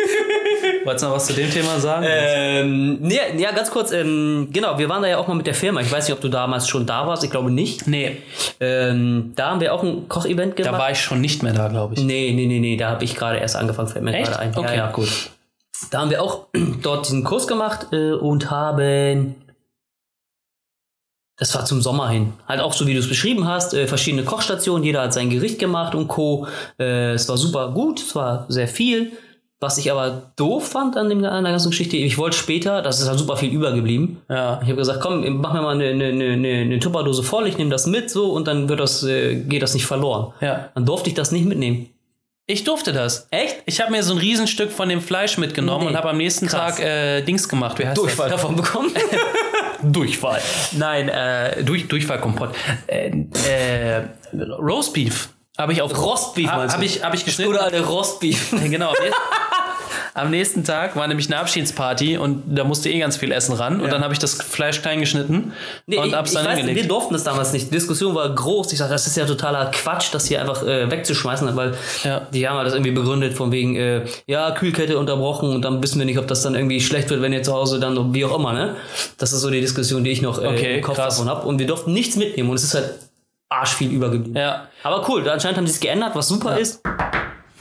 [0.83, 2.05] Wolltest du noch was zu dem Thema sagen?
[2.07, 3.91] Ähm, nee, ja, ganz kurz.
[3.91, 5.81] Ähm, genau, wir waren da ja auch mal mit der Firma.
[5.81, 7.23] Ich weiß nicht, ob du damals schon da warst.
[7.23, 7.87] Ich glaube nicht.
[7.87, 8.17] Nee.
[8.59, 10.73] Ähm, da haben wir auch ein Kochevent gemacht.
[10.73, 12.01] Da war ich schon nicht mehr da, glaube ich.
[12.01, 12.77] Nee, nee, nee, nee.
[12.77, 13.89] Da habe ich gerade erst angefangen.
[13.89, 14.57] Fällt mir gerade ein.
[14.57, 14.91] Okay, ja, ja.
[14.91, 15.09] gut.
[15.91, 16.47] Da haben wir auch
[16.81, 19.35] dort diesen Kurs gemacht äh, und haben
[21.41, 22.33] das war zum Sommer hin.
[22.47, 25.57] Halt auch so, wie du es beschrieben hast, äh, verschiedene Kochstationen, jeder hat sein Gericht
[25.57, 26.45] gemacht und Co.
[26.79, 29.13] Äh, es war super gut, es war sehr viel.
[29.63, 32.99] Was ich aber doof fand an, dem, an der ganzen Geschichte, ich wollte später, das
[32.99, 34.19] ist halt super viel übergeblieben.
[34.27, 34.55] Ja.
[34.63, 37.69] Ich habe gesagt, komm, mach mir mal eine, eine, eine, eine Tupperdose voll, ich nehme
[37.69, 40.33] das mit so und dann wird das, äh, geht das nicht verloren.
[40.41, 40.69] Ja.
[40.73, 41.89] Dann durfte ich das nicht mitnehmen.
[42.47, 43.27] Ich durfte das.
[43.29, 43.57] Echt?
[43.67, 45.91] Ich habe mir so ein Riesenstück von dem Fleisch mitgenommen Nee.
[45.91, 46.77] und habe am nächsten Krass.
[46.77, 47.77] Tag äh, Dings gemacht.
[47.77, 48.41] Wie heißt Durchfall das?
[48.41, 48.89] davon bekommen.
[49.83, 50.41] Durchfall.
[50.71, 52.49] Nein, äh, durch, Durchfallkompott.
[52.87, 54.01] Äh, äh,
[54.59, 56.83] Roastbeef habe ich auf Rostbeef hab du?
[56.83, 57.51] ich, hab ich geschnitten.
[57.51, 58.51] gute alte Rostbeef.
[58.69, 58.93] Genau.
[60.13, 63.79] Am nächsten Tag war nämlich eine Abschiedsparty und da musste eh ganz viel Essen ran.
[63.79, 65.53] Und dann habe ich das Fleisch klein geschnitten
[65.85, 67.67] Nee, und ich, hab's ich dann weiß, wir durften das damals nicht.
[67.67, 68.71] Die Diskussion war groß.
[68.73, 72.21] Ich sage, das ist ja totaler Quatsch, das hier einfach äh, wegzuschmeißen, weil Ja.
[72.33, 75.97] die haben ja das irgendwie begründet von wegen, äh, ja, Kühlkette unterbrochen und dann wissen
[75.99, 78.37] wir nicht, ob das dann irgendwie schlecht wird, wenn ihr zu Hause dann, wie auch
[78.37, 78.75] immer, ne?
[79.17, 81.15] Das ist so die Diskussion, die ich noch äh, Okay, im Kopf krass.
[81.17, 81.47] davon habe.
[81.47, 82.95] Und wir durften nichts mitnehmen und es ist halt
[83.49, 84.35] arsch viel übergeblieben.
[84.35, 84.67] Ja.
[84.83, 86.81] Aber cool, anscheinend haben sie es geändert, was super ist.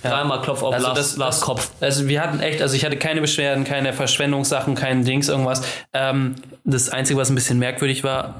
[0.02, 1.70] Dreimal Klopf auf Also Lars, das, Lars das Kopf.
[1.80, 5.62] Also wir hatten echt, also ich hatte keine Beschwerden, keine Verschwendungssachen, kein Dings, irgendwas.
[5.92, 8.34] Ähm, das Einzige, was ein bisschen merkwürdig war,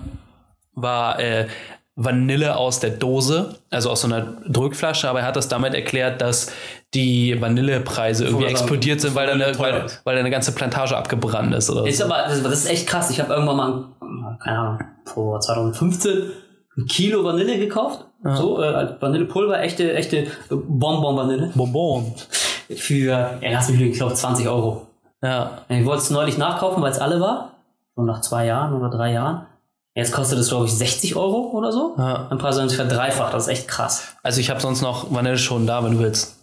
[0.75, 1.47] war äh,
[1.97, 6.23] Vanille aus der Dose, also aus so einer Drückflasche, aber er hat das damit erklärt,
[6.23, 6.51] dass
[6.95, 10.97] die Vanillepreise irgendwie Vorher- explodiert sind, weil da, eine, weil, weil da eine ganze Plantage
[10.97, 12.05] abgebrannt ist oder Ist so.
[12.05, 13.11] aber, das, das ist echt krass.
[13.11, 16.31] Ich habe irgendwann mal, keine Ahnung, vor 2015
[16.81, 18.05] ein Kilo Vanille gekauft.
[18.23, 21.53] So, äh, Vanillepulver, echte, echte Bonbon-Vanille.
[21.55, 22.15] Bonbon.
[22.77, 24.87] Für, ja, lass mich lügen, ich glaube 20 Euro.
[25.23, 25.63] Ja.
[25.69, 27.53] Ich wollte es neulich nachkaufen, weil es alle war.
[27.95, 29.47] Schon nach zwei Jahren oder drei Jahren.
[29.95, 31.95] Jetzt kostet es, glaube ich, 60 Euro oder so.
[31.99, 32.29] Ja.
[32.31, 33.35] Ein haben sich verdreifacht.
[33.35, 34.15] Das ist echt krass.
[34.23, 36.40] Also ich habe sonst noch Vanilleschoten da, wenn du willst.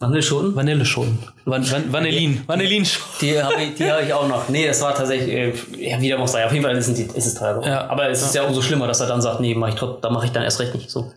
[0.00, 0.54] Vanilleschoten?
[0.54, 1.18] Vanilleschoten.
[1.44, 2.42] Van, Van, Vanillin.
[2.46, 2.86] Vanillin.
[3.20, 4.48] Die habe ich, die hab ich auch noch.
[4.48, 6.46] Nee, das war tatsächlich, äh, ja, wieder muss sein.
[6.46, 7.68] Auf jeden Fall ist es, ist es teuer geworden.
[7.68, 7.86] Ja.
[7.86, 10.08] Aber es ist ja umso schlimmer, dass er dann sagt, nee, mach ich trot, da
[10.08, 10.90] mache ich dann erst recht nicht.
[10.90, 11.12] So.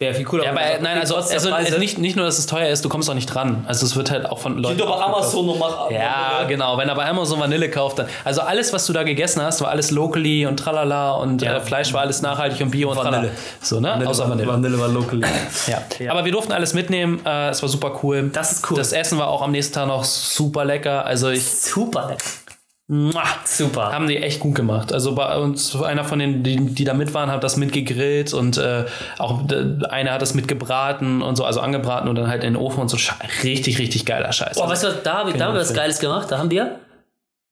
[0.00, 0.44] Wäre viel cooler.
[0.44, 2.84] Ja, aber er äh, nein, also, also Preise, nicht, nicht nur, dass es teuer ist,
[2.84, 3.64] du kommst auch nicht dran.
[3.68, 4.76] Also es wird halt auch von Leuten.
[4.76, 5.04] Geht doch bei.
[5.04, 6.76] Amazon und mach Ja, genau.
[6.76, 8.06] Wenn er bei Amazon Vanille kauft, dann.
[8.24, 11.56] Also alles, was du da gegessen hast, war alles locally und tralala und Ja.
[11.58, 13.12] äh, Fleisch war alles nachhaltig und bio und Vanille.
[13.12, 13.32] tralala.
[13.62, 14.02] So, ne?
[14.06, 14.48] Außer Vanille.
[14.48, 15.20] Vanille war local.
[16.00, 16.10] Ja.
[16.10, 17.20] Aber wir durften alles mitnehmen.
[17.24, 18.30] Äh, es war super cool.
[18.32, 18.76] Das ist cool.
[18.76, 21.06] Das Essen war auch am nächsten Tag noch super lecker.
[21.06, 21.44] Also ich.
[21.44, 22.22] Super lecker.
[23.44, 23.92] Super.
[23.92, 24.92] haben die echt gut gemacht.
[24.92, 28.58] Also bei uns, einer von denen, die, die da mit waren, hat das mitgegrillt und
[28.58, 28.84] äh,
[29.18, 29.40] auch
[29.88, 32.88] einer hat das mitgebraten und so, also angebraten und dann halt in den Ofen und
[32.88, 32.98] so.
[33.42, 34.58] Richtig, richtig geiler Scheiß.
[34.58, 36.30] Oh, weißt du was, da, hab ich- da haben wir was Geiles gemacht.
[36.30, 36.78] Da haben wir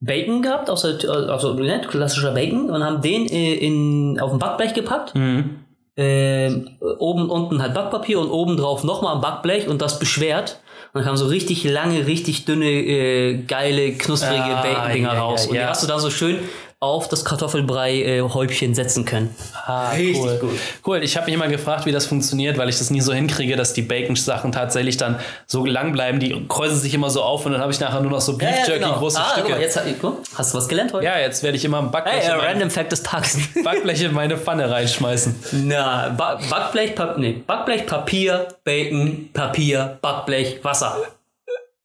[0.00, 4.38] Bacon gehabt, aus der, also ne, klassischer Bacon, und haben den äh, in, auf ein
[4.38, 5.14] Backblech gepackt.
[5.14, 5.60] Mhm.
[5.96, 10.60] Ähm, oben unten halt Backpapier und oben drauf nochmal ein Backblech und das beschwert.
[10.94, 15.44] Und dann kamen so richtig lange, richtig dünne, äh, geile, knusprige Ah, Bacon-Dinger ja, raus.
[15.44, 16.38] ja, und die hast du da so schön
[16.82, 19.32] auf das Kartoffelbrei-Häubchen setzen können.
[19.66, 20.38] Ah, Richtig cool.
[20.40, 20.58] gut.
[20.84, 23.54] Cool, ich habe mich immer gefragt, wie das funktioniert, weil ich das nie so hinkriege,
[23.54, 26.18] dass die Bacon-Sachen tatsächlich dann so lang bleiben.
[26.18, 28.66] Die kreuzen sich immer so auf und dann habe ich nachher nur noch so Beef
[28.66, 29.50] Jerky, große ah, guck Stücke.
[29.52, 31.04] mal, jetzt guck, hast du was gelernt heute?
[31.04, 33.38] ja, jetzt werde ich immer ein Backblech, Hey, äh, in meine, Random Fact des Tages.
[33.64, 35.36] Backblech in meine Pfanne reinschmeißen.
[35.52, 40.96] Na, ba Backblech, pa nee, Backblech, Papier, Bacon, Papier, Backblech, Wasser.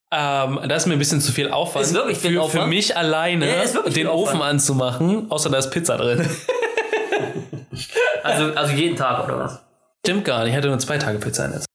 [0.10, 1.86] Ähm, das ist mir ein bisschen zu viel Aufwand.
[1.86, 2.63] Ist wirklich viel für, Aufwand?
[2.63, 6.28] für mich alleine Ja, den Ofen anzumachen, außer da ist Pizza drin.
[8.24, 9.60] Also, also jeden Tag oder was?
[10.06, 11.65] Stimmt gar nicht, ich hatte nur zwei Tage Pizza im Netz.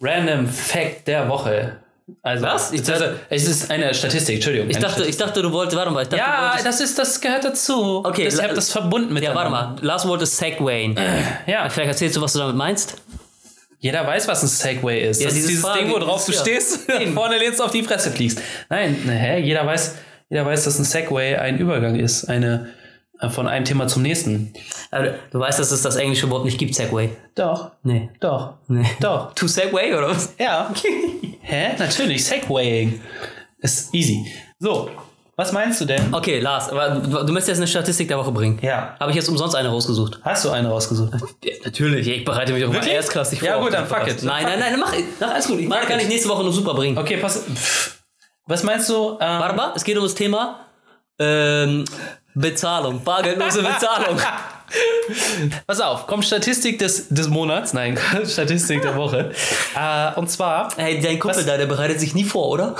[0.00, 1.76] Random Fact der Woche.
[2.22, 2.72] Also, Was?
[2.72, 4.68] Ich also, es ist eine Statistik, Entschuldigung.
[4.68, 7.20] Ich dachte, ich dachte, du wolltest, warte mal, ich dachte, Ja, wolltest, das ist, das
[7.20, 8.02] gehört dazu.
[8.04, 10.96] Okay, ich habe das verbunden mit ja, warte mal, Lars wollte Segwayen.
[11.46, 12.96] Ja, Vielleicht erzählst du, was du damit meinst?
[13.82, 15.20] Jeder weiß, was ein Segway ist.
[15.20, 16.40] Ja, das ist dieses dieses Frage- Ding, wo drauf du ja.
[16.40, 18.40] stehst, vorne lehnst auf die Fresse fliegst.
[18.70, 19.40] Nein, na, hä?
[19.40, 19.96] Jeder weiß,
[20.30, 22.68] jeder weiß, dass ein Segway ein Übergang ist, eine
[23.20, 24.52] äh, von einem Thema zum nächsten.
[24.92, 27.10] Aber du weißt, dass es das englische Wort nicht gibt, Segway.
[27.34, 28.08] Doch, Nee.
[28.20, 28.86] doch, Nee.
[29.00, 29.34] doch.
[29.34, 30.32] To Segway oder was?
[30.38, 30.72] Ja.
[31.42, 31.70] Hä?
[31.78, 33.00] Natürlich, Segwaying.
[33.58, 34.26] Ist easy.
[34.60, 34.90] So,
[35.36, 36.12] was meinst du denn?
[36.12, 38.58] Okay, Lars, aber du, du möchtest jetzt eine Statistik der Woche bringen.
[38.60, 38.96] Ja.
[39.00, 40.20] Habe ich jetzt umsonst eine rausgesucht?
[40.22, 41.12] Hast du eine rausgesucht?
[41.42, 43.48] Ja, natürlich, ich bereite mich auch mal erstklassig vor.
[43.48, 44.22] Ja, gut, dann fuck it.
[44.22, 45.58] Nein, nein, nein, mach, mach alles gut.
[45.58, 46.98] Ich meine, kann ich nächste Woche noch super bringen.
[46.98, 47.44] Okay, pass.
[47.44, 48.02] Pff.
[48.46, 49.16] Was meinst du?
[49.20, 50.66] Ähm, mal, es geht um das Thema
[51.18, 51.84] ähm,
[52.34, 54.18] Bezahlung, bargeldlose Bezahlung.
[55.66, 59.32] Pass auf, kommt Statistik des, des Monats, nein, Statistik der Woche.
[59.76, 62.76] Äh, und zwar, Hey, dein Kumpel da, der bereitet sich nie vor, oder?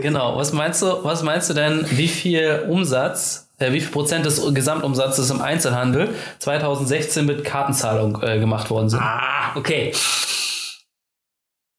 [0.00, 4.26] genau, was meinst du, was meinst du denn, wie viel Umsatz, äh, wie viel Prozent
[4.26, 9.00] des Gesamtumsatzes im Einzelhandel 2016 mit Kartenzahlung äh, gemacht worden sind?
[9.00, 9.92] ah, okay.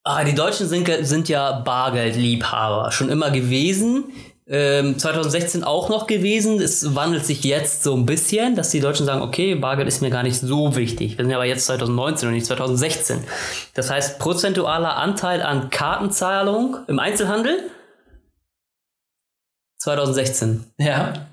[0.05, 4.03] Ah, die Deutschen sind, sind ja Bargeldliebhaber, schon immer gewesen.
[4.47, 6.61] Ähm, 2016 auch noch gewesen.
[6.61, 10.09] Es wandelt sich jetzt so ein bisschen, dass die Deutschen sagen, okay, Bargeld ist mir
[10.09, 11.17] gar nicht so wichtig.
[11.17, 13.23] Wir sind aber jetzt 2019 und nicht 2016.
[13.73, 17.69] Das heißt, prozentualer Anteil an Kartenzahlung im Einzelhandel
[19.77, 20.65] 2016.
[20.77, 21.27] Ja.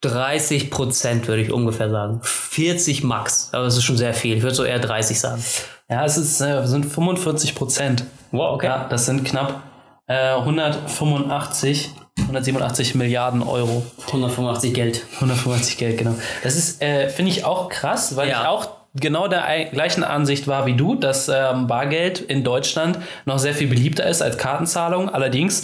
[0.00, 2.20] 30 Prozent würde ich ungefähr sagen.
[2.22, 3.48] 40 max.
[3.52, 4.36] Aber das ist schon sehr viel.
[4.36, 5.44] Ich würde so eher 30 sagen.
[5.88, 8.04] Ja, es ist, äh, sind 45 Prozent.
[8.30, 8.66] Wow, okay.
[8.66, 9.62] Ja, das sind knapp
[10.06, 13.82] äh, 185, 187 Milliarden Euro.
[14.06, 15.04] 185 Geld.
[15.16, 16.14] 185 Geld, genau.
[16.42, 18.42] Das ist, äh, finde ich auch krass, weil Ja.
[18.42, 22.98] ich auch genau der ei- gleichen Ansicht war wie du, dass ähm, Bargeld in Deutschland
[23.24, 25.08] noch sehr viel beliebter ist als Kartenzahlung.
[25.08, 25.62] Allerdings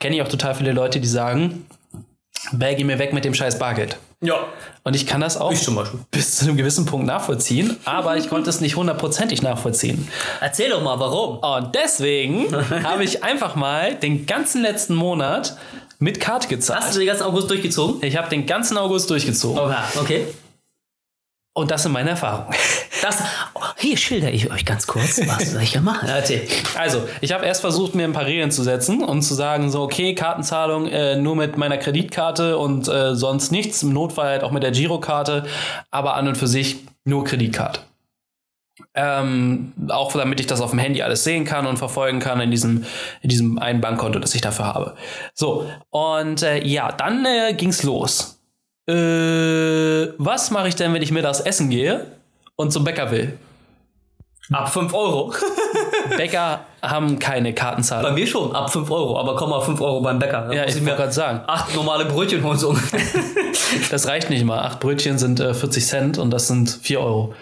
[0.00, 1.66] kenne ich auch total viele Leute, die sagen,
[2.52, 3.96] Baggy mir weg mit dem scheiß Bargeld.
[4.22, 4.46] Ja.
[4.84, 6.00] Und ich kann das auch Ich zum Beispiel.
[6.10, 10.08] bis zu einem gewissen Punkt nachvollziehen, aber ich konnte es nicht hundertprozentig nachvollziehen.
[10.40, 11.38] Erzähl doch mal, warum?
[11.38, 12.46] Und deswegen
[12.84, 15.56] habe ich einfach mal den ganzen letzten Monat
[15.98, 16.82] mit Karte gezahlt.
[16.82, 18.02] Hast du den ganzen August durchgezogen?
[18.02, 19.58] Ich habe den ganzen August durchgezogen.
[19.58, 19.76] Okay.
[20.00, 20.26] okay.
[21.54, 22.54] Und das sind meine Erfahrungen.
[23.02, 23.22] Das,
[23.76, 26.08] hier schilder ich euch ganz kurz, was ich machen?
[26.08, 26.48] Erzähl.
[26.78, 29.82] Also, ich habe erst versucht, mir ein paar Regeln zu setzen und zu sagen, so,
[29.82, 33.82] okay, Kartenzahlung äh, nur mit meiner Kreditkarte und äh, sonst nichts.
[33.82, 35.44] Im Notfall halt auch mit der Girokarte,
[35.90, 37.80] aber an und für sich nur Kreditkarte.
[38.94, 42.50] Ähm, auch damit ich das auf dem Handy alles sehen kann und verfolgen kann in
[42.50, 42.84] diesem,
[43.20, 44.96] in diesem einen Bankkonto, das ich dafür habe.
[45.34, 48.41] So, und äh, ja, dann äh, ging's los.
[48.88, 52.06] Äh, was mache ich denn, wenn ich mittags essen gehe
[52.56, 53.38] und zum Bäcker will?
[54.52, 55.32] Ab 5 Euro.
[56.16, 58.10] Bäcker haben keine Kartenzahlung.
[58.10, 60.46] Bei mir schon, ab 5 Euro, aber komm mal 5 Euro beim Bäcker.
[60.48, 62.76] Da Ja, muss ich wollte gerade sagen, acht normale Brötchen holen so.
[63.90, 64.58] das reicht nicht mal.
[64.58, 67.34] Acht Brötchen sind äh, 40 Cent und das sind 4 Euro.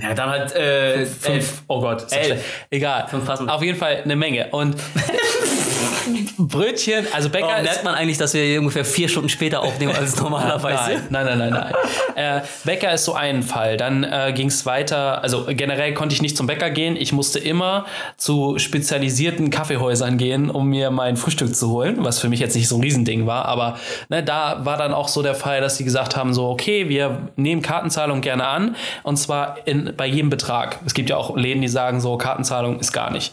[0.00, 1.62] ja, dann halt äh, elf.
[1.66, 2.42] Oh Gott, Elf.
[2.70, 3.08] Egal.
[3.08, 3.28] Fünf.
[3.28, 4.48] Auf jeden Fall eine Menge.
[4.52, 4.76] Und
[6.48, 9.94] Brötchen, also Bäcker Warum merkt man eigentlich, dass wir hier ungefähr vier Stunden später aufnehmen
[9.94, 11.02] als normalerweise?
[11.10, 11.72] Nein, nein, nein, nein.
[12.14, 12.38] nein.
[12.38, 13.76] äh, Bäcker ist so ein Fall.
[13.76, 15.22] Dann äh, ging es weiter.
[15.22, 16.96] Also generell konnte ich nicht zum Bäcker gehen.
[16.96, 22.28] Ich musste immer zu spezialisierten Kaffeehäusern gehen, um mir mein Frühstück zu holen, was für
[22.28, 23.46] mich jetzt nicht so ein Riesending war.
[23.46, 26.88] Aber ne, da war dann auch so der Fall, dass sie gesagt haben: so, okay,
[26.88, 28.76] wir nehmen Kartenzahlung gerne an.
[29.02, 30.78] Und zwar in, bei jedem Betrag.
[30.86, 33.32] Es gibt ja auch Läden, die sagen so, Kartenzahlung ist gar nicht.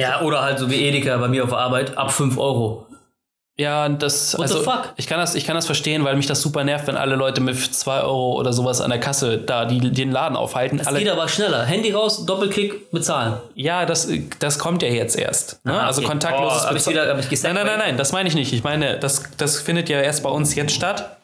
[0.00, 2.86] Ja, oder halt so wie Edeka bei mir auf der Arbeit, ab 5 Euro.
[3.58, 4.94] Ja, das, What the also, fuck?
[4.96, 7.42] ich kann das, ich kann das verstehen, weil mich das super nervt, wenn alle Leute
[7.42, 10.78] mit 2 Euro oder sowas an der Kasse da die, den Laden aufhalten.
[10.78, 11.62] Das alle, geht aber schneller.
[11.66, 13.34] Handy raus, Doppelklick, bezahlen.
[13.54, 15.62] ja, das, das kommt ja jetzt erst.
[15.66, 15.74] Ne?
[15.78, 16.08] Ah, also okay.
[16.08, 16.96] kontaktloses Oh, Bezahlen.
[16.96, 18.50] wieder- Nein, nein, nein, nein, das meine ich nicht.
[18.54, 21.18] Ich meine, das, das findet ja erst bei uns jetzt statt.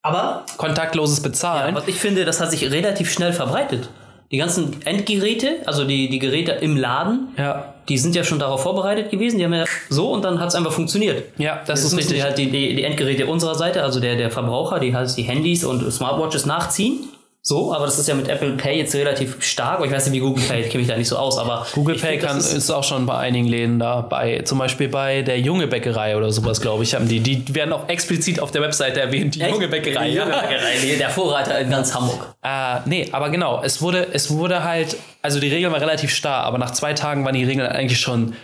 [0.00, 1.74] Aber Kontaktloses Bezahlen.
[1.74, 3.90] was ich finde, das hat sich relativ schnell verbreitet.
[4.30, 8.62] Die ganzen Endgeräte, also die, die Geräte im Laden, Ja, die sind ja schon darauf
[8.62, 9.38] vorbereitet gewesen.
[9.38, 11.24] Die haben ja so und dann hat es einfach funktioniert.
[11.38, 12.16] ja, das Das ist richtig.
[12.16, 15.22] die halt die, die, die Endgeräte unserer Seite, also der, der Verbraucher, die halt die
[15.22, 17.08] Handys und Smartwatches nachziehen.
[17.44, 19.84] So, aber das ist ja mit Apple Pay jetzt relativ stark.
[19.84, 21.96] Ich weiß nicht, wie Google Pay, ich kenne mich da nicht so aus, aber Google
[21.98, 25.22] Pay find, kann, ist- ist, auch schon bei einigen Läden da, bei, zum Beispiel bei
[25.22, 27.18] der Junge Bäckerei oder sowas, glaube ich, haben die.
[27.18, 29.50] Die werden auch explizit auf der Webseite erwähnt, die Echt?
[29.50, 30.08] Junge Bäckerei.
[30.10, 30.14] Die.
[30.14, 32.32] Junge Bäckerei, der Vorreiter in ganz Hamburg.
[32.44, 36.44] Äh, nee, aber genau, es wurde, es wurde halt, also die Regel war relativ starr,
[36.44, 38.34] aber nach zwei Tagen waren die Regeln eigentlich schon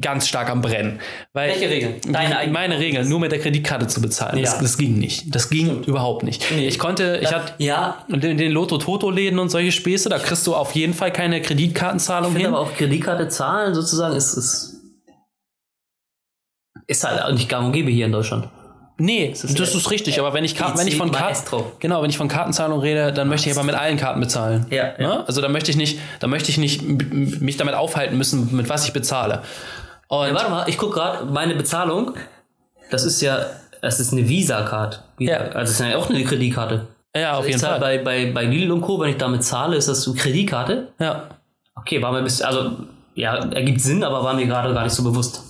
[0.00, 1.00] ganz stark am Brennen.
[1.32, 1.94] Weil Welche Regeln?
[2.10, 2.52] Deine eigene?
[2.52, 4.40] meine Regeln, nur mit der Kreditkarte zu bezahlen.
[4.42, 4.60] Das, Ja.
[4.62, 5.34] das ging nicht.
[5.34, 6.50] Das ging überhaupt nicht.
[6.50, 10.72] Ich konnte, ich hatte Ja, in den Lotto-Toto-Läden und solche Späße, da kriegst du auf
[10.72, 12.46] jeden Fall keine Kreditkartenzahlung ich hin.
[12.46, 14.76] aber auch Kreditkarte zahlen sozusagen ist, ist,
[16.86, 18.48] ist halt auch nicht gang und gäbe hier in Deutschland.
[18.98, 22.28] Nee, das ist, richtig, aber wenn ich, wenn ich von Karten, genau, wenn ich von
[22.28, 24.66] Kartenzahlung rede, dann möchte ich aber mit allen Karten bezahlen.
[24.70, 25.08] Ja, ja.
[25.08, 25.24] Ne?
[25.26, 28.84] Also da möchte ich nicht, da möchte ich nicht mich damit aufhalten müssen, mit was
[28.84, 29.42] ich bezahle.
[30.12, 32.12] Und Ja, warte mal, ich gucke gerade, meine Bezahlung,
[32.90, 33.46] das ist ja,
[33.80, 35.02] das ist eine Visa-Card.
[35.18, 35.38] Ja.
[35.38, 36.86] Also das ist ja auch eine Kreditkarte.
[37.16, 37.80] ja, auf ich jeden Fall.
[37.80, 40.88] bei, bei, bei Lidl und Co., wenn ich damit zahle, ist das so Kreditkarte.
[40.98, 41.30] Ja.
[41.76, 42.72] Okay, war mir bis, also,
[43.14, 45.44] ja, ergibt Sinn, aber war mir gerade gar nicht so bewusst.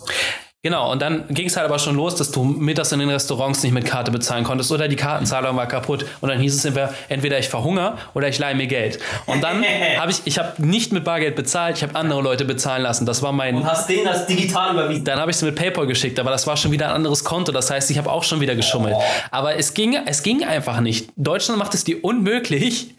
[0.65, 3.65] Genau, und dann ging es halt aber schon los, dass du mittags in den Restaurants
[3.65, 6.07] nicht mit Karte bezahlen konntest oder die Kartenzahlung war kaputt.
[6.21, 9.01] Und dann hieß es entweder, entweder ich verhungere oder ich leihe mir Geld.
[9.27, 9.65] Und dann
[9.99, 13.07] habe ich, ich habe nicht mit Bargeld bezahlt, ich habe andere Leute bezahlen lassen.
[13.07, 13.67] Das war mein.
[13.67, 15.05] hast denen das digital überwiesen.
[15.05, 17.51] Dann habe ich es mit PayPal geschickt, aber das war schon wieder ein anderes Konto.
[17.51, 18.95] Das heißt, ich habe auch schon wieder geschummelt.
[19.33, 21.11] Aber es ging, es ging einfach nicht.
[21.17, 22.95] Deutschland macht es dir unmöglich,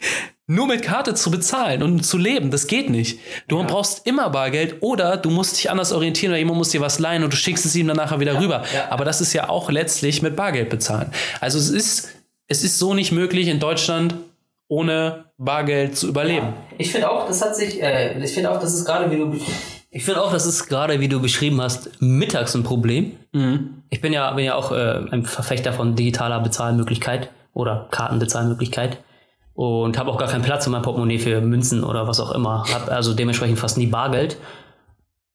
[0.46, 2.50] nur mit Karte zu bezahlen und zu leben.
[2.50, 3.18] Das geht nicht.
[3.48, 6.98] Du brauchst immer Bargeld oder du musst dich anders orientieren oder jemand muss dir was
[6.98, 8.62] leihen und du schickst es ihm dann nachher wieder rüber.
[8.74, 8.90] ja.
[8.90, 11.10] Aber das ist ja auch letztlich mit Bargeld bezahlen.
[11.40, 12.10] Also es ist,
[12.46, 14.16] es ist so nicht möglich in Deutschland
[14.68, 16.52] ohne Bargeld zu überleben.
[16.78, 19.40] Ich finde auch, das hat sich, äh, ich finde auch, das ist gerade, wie du
[19.90, 23.12] Ich finde auch, das ist gerade, wie du beschrieben hast, mittags ein Problem.
[23.32, 23.82] Mhm.
[23.88, 28.98] Ich bin ja, bin ja auch äh, ein Verfechter von digitaler Bezahlmöglichkeit oder Kartenbezahlmöglichkeit
[29.54, 32.64] und habe auch gar keinen Platz in meinem Portemonnaie für Münzen oder was auch immer.
[32.72, 34.36] Habe also dementsprechend fast nie Bargeld.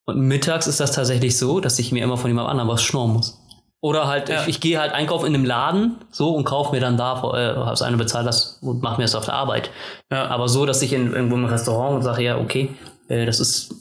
[0.05, 3.13] Und mittags ist das tatsächlich so, dass ich mir immer von jemand anderem was schnorren
[3.13, 3.39] muss.
[3.81, 4.41] Oder halt, ja.
[4.41, 7.57] ich, ich gehe halt einkaufen in einem Laden so und kaufe mir dann da äh,
[7.57, 9.71] aus einer bezahlt das und mache mir das auf der Arbeit.
[10.11, 10.27] Ja.
[10.27, 12.75] Aber so, dass ich in irgendwo im Restaurant und sage, ja, okay,
[13.09, 13.73] das ist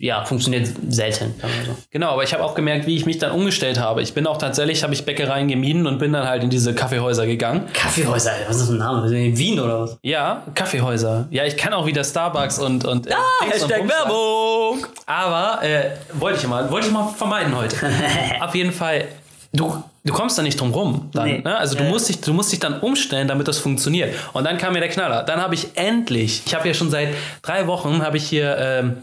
[0.00, 1.34] ja funktioniert selten.
[1.66, 1.76] So.
[1.90, 4.00] Genau, aber ich habe auch gemerkt, wie ich mich dann umgestellt habe.
[4.00, 7.26] Ich bin auch tatsächlich, habe ich Bäckereien gemieden und bin dann halt in diese Kaffeehäuser
[7.26, 7.68] gegangen.
[7.74, 9.14] Kaffeehäuser, was ist das für ein Name?
[9.14, 9.98] In Wien oder was?
[10.02, 11.28] Ja, Kaffeehäuser.
[11.30, 14.86] Ja, ich kann auch wieder Starbucks und und ah, Hashtag und Werbung.
[15.04, 17.76] Aber äh, wollte ich mal, wollte ich mal vermeiden heute.
[18.40, 19.04] Auf jeden Fall.
[19.52, 21.10] Du du kommst da nicht drum rum.
[21.12, 21.38] Dann, nee.
[21.42, 21.56] ne?
[21.56, 24.14] Also du, musst dich, du musst dich dann umstellen, damit das funktioniert.
[24.32, 25.22] Und dann kam mir der Knaller.
[25.22, 27.08] Dann habe ich endlich, ich habe ja schon seit
[27.42, 28.98] drei Wochen, habe ich hier ähm,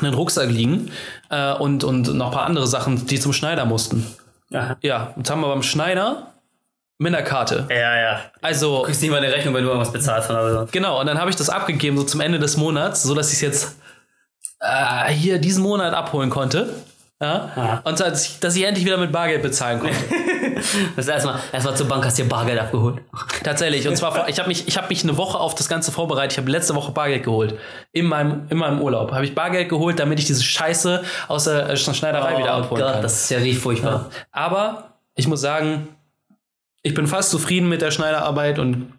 [0.00, 0.90] einen Rucksack liegen
[1.30, 4.06] äh, und, und noch ein paar andere Sachen, die zum Schneider mussten.
[4.52, 4.76] Aha.
[4.82, 6.28] Ja, jetzt haben wir beim Schneider
[6.98, 7.66] mit einer Karte.
[7.68, 8.20] Ja, ja.
[8.40, 8.78] Also.
[8.78, 10.68] Du kriegst nicht mal eine Rechnung, wenn du irgendwas bezahlt von oder so.
[10.70, 13.34] Genau, und dann habe ich das abgegeben, so zum Ende des Monats, so dass ich
[13.34, 13.76] es jetzt
[14.60, 16.74] äh, hier diesen Monat abholen konnte.
[17.20, 17.50] Ja?
[17.56, 17.80] ja.
[17.84, 19.96] Und dass ich, dass ich endlich wieder mit Bargeld bezahlen konnte.
[20.96, 23.00] das ist erstmal erstmal zur Bank hast dir Bargeld abgeholt.
[23.42, 23.88] Tatsächlich.
[23.88, 26.32] Und zwar, ich habe mich, hab mich eine Woche auf das Ganze vorbereitet.
[26.32, 27.58] Ich habe letzte Woche Bargeld geholt.
[27.92, 31.74] In meinem, in meinem Urlaub habe ich Bargeld geholt, damit ich diese Scheiße aus der
[31.76, 33.02] Schneiderei oh wieder abholen Gott, kann.
[33.02, 34.10] Das ist ja richtig furchtbar.
[34.12, 34.18] Ja.
[34.30, 35.88] Aber ich muss sagen,
[36.82, 38.92] ich bin fast zufrieden mit der Schneiderarbeit und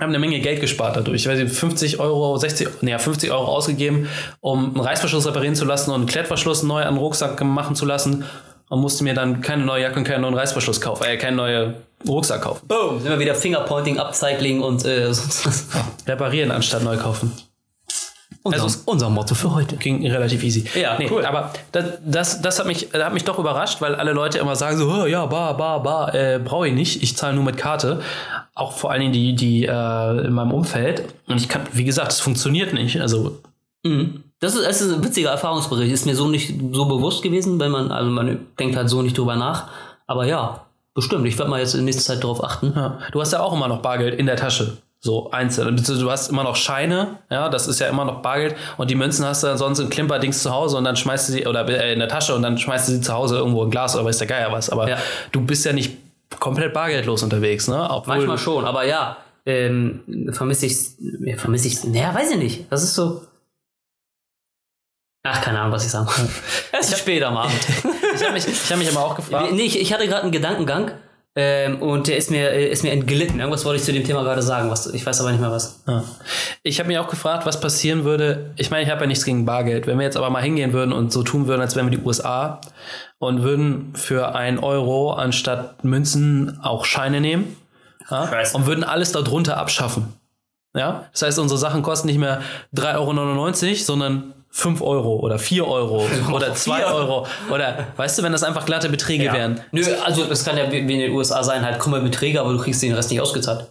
[0.00, 1.22] haben eine Menge Geld gespart dadurch.
[1.22, 4.08] Ich weiß nicht, 50 Euro, 60, nee, 50 Euro ausgegeben,
[4.40, 7.84] um einen Reißverschluss reparieren zu lassen und einen Klettverschluss neu an den Rucksack machen zu
[7.84, 8.24] lassen
[8.68, 11.74] und musste mir dann keine neue Jacke und keinen neuen Reißverschluss kaufen, äh, keinen neuen
[12.08, 12.66] Rucksack kaufen.
[12.66, 15.66] Boom, sind wir wieder Fingerpointing, Upcycling und äh, sonst was.
[16.06, 17.32] Reparieren anstatt neu kaufen.
[18.42, 19.76] Unser, also unser Motto für heute.
[19.76, 20.64] Ging relativ easy.
[20.74, 21.26] Ja, nee, cool.
[21.26, 24.78] Aber das, das, das hat, mich, hat mich doch überrascht, weil alle Leute immer sagen
[24.78, 27.02] so, ja, bar, bar, bar, äh, brauche ich nicht.
[27.02, 28.00] Ich zahle nur mit Karte.
[28.54, 31.04] Auch vor allen Dingen die, die äh, in meinem Umfeld.
[31.26, 33.00] Und ich kann, wie gesagt, es funktioniert nicht.
[33.00, 33.38] Also.
[33.82, 34.24] Mhm.
[34.38, 35.92] Das ist, das ist ein witziger Erfahrungsbericht.
[35.92, 39.18] Ist mir so nicht so bewusst gewesen, wenn man, also man denkt halt so nicht
[39.18, 39.68] drüber nach.
[40.06, 41.26] Aber ja, bestimmt.
[41.26, 42.72] Ich werde mal jetzt in nächster Zeit darauf achten.
[42.74, 42.98] Ja.
[43.12, 44.78] Du hast ja auch immer noch Bargeld in der Tasche.
[45.02, 45.76] So einzeln.
[45.76, 49.24] Du hast immer noch Scheine, ja, das ist ja immer noch Bargeld und die Münzen
[49.24, 51.94] hast du dann sonst in Klimperdings zu Hause und dann schmeißt du sie, oder äh,
[51.94, 54.18] in der Tasche und dann schmeißt du sie zu Hause irgendwo in Glas oder weiß
[54.18, 54.68] der Geier was.
[54.68, 54.98] Aber ja.
[55.32, 55.96] du bist ja nicht
[56.38, 57.88] komplett bargeldlos unterwegs, ne?
[57.90, 62.66] Obwohl Manchmal schon, aber ja, ähm, vermisse ich, ja, vermisse ich, naja, weiß ich nicht.
[62.70, 63.22] Das ist so.
[65.22, 66.28] Ach, keine Ahnung, was ich sagen soll.
[66.78, 67.54] Es ist spät am Abend.
[68.14, 69.52] ich habe mich, hab mich aber auch gefragt.
[69.52, 70.92] Nee, ich, ich hatte gerade einen Gedankengang
[71.36, 73.38] ähm, und der ist mir, ist mir entglitten.
[73.38, 75.82] Irgendwas wollte ich zu dem Thema gerade sagen, was, ich weiß aber nicht mehr was.
[75.86, 76.02] Ja.
[76.64, 78.50] Ich habe mich auch gefragt, was passieren würde.
[78.56, 79.86] Ich meine, ich habe ja nichts gegen Bargeld.
[79.86, 82.04] Wenn wir jetzt aber mal hingehen würden und so tun würden, als wären wir die
[82.04, 82.60] USA
[83.18, 87.56] und würden für ein Euro anstatt Münzen auch Scheine nehmen
[88.10, 90.12] ja, und würden alles darunter abschaffen.
[90.74, 91.06] Ja?
[91.12, 92.42] Das heißt, unsere Sachen kosten nicht mehr
[92.74, 98.32] 3,99 Euro, sondern 5 Euro oder 4 Euro oder 2 Euro oder weißt du, wenn
[98.32, 99.32] das einfach glatte Beträge ja.
[99.32, 99.60] wären.
[99.70, 102.58] Nö, also das kann ja wie in den USA sein, halt krumme Beträge, aber du
[102.58, 103.66] kriegst den Rest nicht ausgezahlt.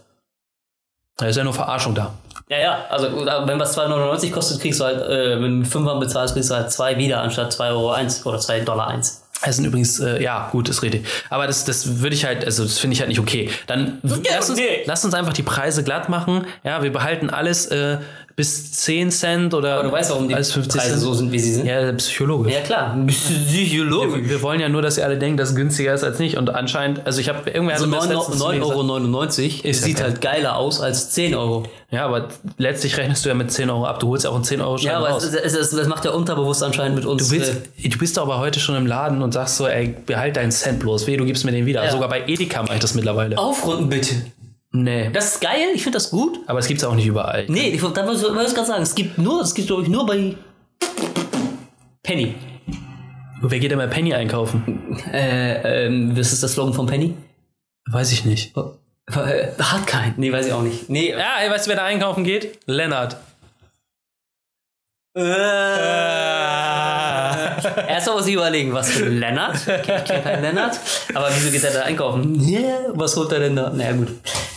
[1.16, 2.14] Da ist ja nur Verarschung da.
[2.48, 6.34] Ja, ja, also wenn was 2,99 kostet, kriegst du halt, äh, wenn du 5 bezahlst,
[6.34, 9.22] kriegst du halt 2 wieder anstatt 2,1 Euro 1 oder 2 Dollar 1.
[9.42, 11.06] Es sind übrigens, äh, ja, gut, das rede ich.
[11.30, 13.50] Aber das, das würde ich halt, also das finde ich halt nicht okay.
[13.66, 14.82] Dann ja, lass, uns, nee.
[14.84, 16.46] lass uns einfach die Preise glatt machen.
[16.62, 17.98] Ja, wir behalten alles äh,
[18.40, 19.74] bis 10 Cent oder.
[19.74, 20.98] Aber du weißt, warum die Preise Cent.
[20.98, 21.66] so sind, wie sie sind.
[21.66, 22.54] Ja, psychologisch.
[22.54, 22.96] Ja, klar.
[23.06, 24.22] Psychologisch.
[24.22, 26.38] Wir, wir, wollen ja nur, dass ihr alle denken, dass es günstiger ist als nicht.
[26.38, 31.10] Und anscheinend, also ich habe irgendwer also 9,99 Euro es sieht halt geiler aus als
[31.10, 31.64] 10 Euro.
[31.90, 34.00] Ja, aber letztlich rechnest du ja mit 10 Euro ab.
[34.00, 35.24] Du holst ja auch einen 10 Euro Schein Ja, aber raus.
[35.24, 37.28] Es, es, das macht ja unterbewusst anscheinend mit uns.
[37.28, 40.36] Du, willst, äh, du bist aber heute schon im Laden und sagst so, ey, behalt
[40.36, 41.06] deinen Cent bloß.
[41.06, 41.84] Weh, du gibst mir den wieder.
[41.84, 41.90] Ja.
[41.90, 43.36] Sogar bei Edeka mache ich das mittlerweile.
[43.36, 44.14] Aufrunden bitte.
[44.72, 45.10] Nee.
[45.12, 46.38] Das ist geil, ich finde das gut.
[46.46, 47.46] Aber es gibt es auch nicht überall.
[47.48, 50.06] Nee, ich, da wollte ich gerade sagen, es gibt nur, es gibt glaube ich nur
[50.06, 50.36] bei
[52.02, 52.34] Penny.
[53.42, 54.96] Wer geht denn bei Penny einkaufen?
[55.12, 57.14] Äh, ähm, was ist das Slogan von Penny?
[57.90, 58.56] Weiß ich nicht.
[58.56, 58.72] Oh,
[59.08, 60.14] äh, hat keinen.
[60.18, 60.88] Nee, weiß ich auch nicht.
[60.90, 61.10] Nee.
[61.10, 62.58] Ja, weißt du, wer da einkaufen geht?
[62.66, 63.16] Lennart.
[65.14, 66.99] Äh.
[67.88, 69.56] Erstmal muss ich überlegen, was für Lennart.
[69.56, 70.78] Ich kenne keinen Lennart.
[71.14, 72.40] Aber wieso geht er da einkaufen?
[72.94, 73.70] Was holt er denn da?
[73.70, 74.08] Na naja, gut,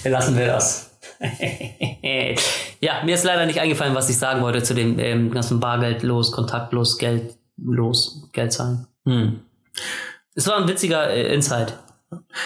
[0.04, 0.91] lassen wir das.
[2.82, 6.32] ja, mir ist leider nicht eingefallen, was ich sagen wollte zu dem ähm, ganzen Bargeldlos,
[6.32, 8.88] kontaktlos, Geldlos, Geldzahlen.
[9.06, 9.41] Hm.
[10.36, 11.78] Es war ein witziger äh, Insight.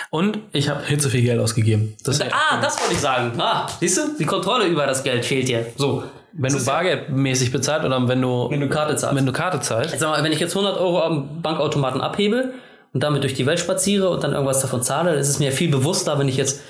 [0.10, 1.96] Und ich habe hier zu viel Geld ausgegeben.
[2.04, 3.40] Das ah, das wollte ich sagen.
[3.40, 5.66] Ah, siehst du, die Kontrolle über das Geld fehlt dir.
[5.76, 6.04] So.
[6.34, 9.16] Wenn du bargeldmäßig bezahlt oder wenn du, wenn du Karte zahlst.
[9.16, 9.98] Wenn du Karte zahlst.
[10.00, 12.54] Sag mal, wenn ich jetzt 100 Euro am Bankautomaten abhebe
[12.94, 15.70] und damit durch die Welt spaziere und dann irgendwas davon zahle, ist es mir viel
[15.70, 16.62] bewusster, wenn ich jetzt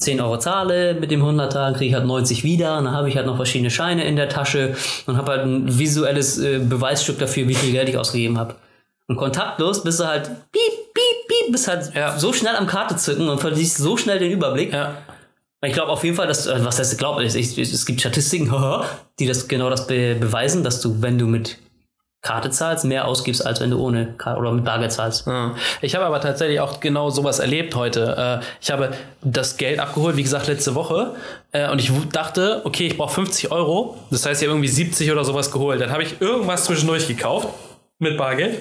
[0.00, 3.08] 10 Euro zahle mit dem 100er, dann kriege ich halt 90 wieder und dann habe
[3.08, 4.74] ich halt noch verschiedene Scheine in der Tasche
[5.06, 8.54] und habe halt ein visuelles äh, Beweisstück dafür, wie viel Geld ich ausgegeben habe.
[9.08, 12.18] Und kontaktlos bist du halt piep, piep, piep, bist halt ja.
[12.18, 14.72] so schnell am Karte zücken und verlierst so schnell den Überblick.
[14.72, 14.94] Ja.
[15.62, 18.50] Ich glaube auf jeden Fall, dass, was heißt, glaube ich, es gibt Statistiken,
[19.18, 21.58] die das genau das be beweisen, dass du, wenn du mit
[22.22, 25.26] Karte zahlst, mehr ausgibst, als wenn du ohne Karte oder mit Bargeld zahlst.
[25.26, 25.54] Ja.
[25.80, 28.40] Ich habe aber tatsächlich auch genau sowas erlebt heute.
[28.42, 28.92] Äh, ich habe
[29.22, 31.14] das Geld abgeholt, wie gesagt, letzte Woche.
[31.52, 33.96] Äh, und ich dachte, okay, ich brauche 50 Euro.
[34.10, 35.80] Das heißt, ich habe irgendwie 70 oder sowas geholt.
[35.80, 37.48] Dann habe ich irgendwas zwischendurch gekauft
[37.98, 38.60] mit Bargeld.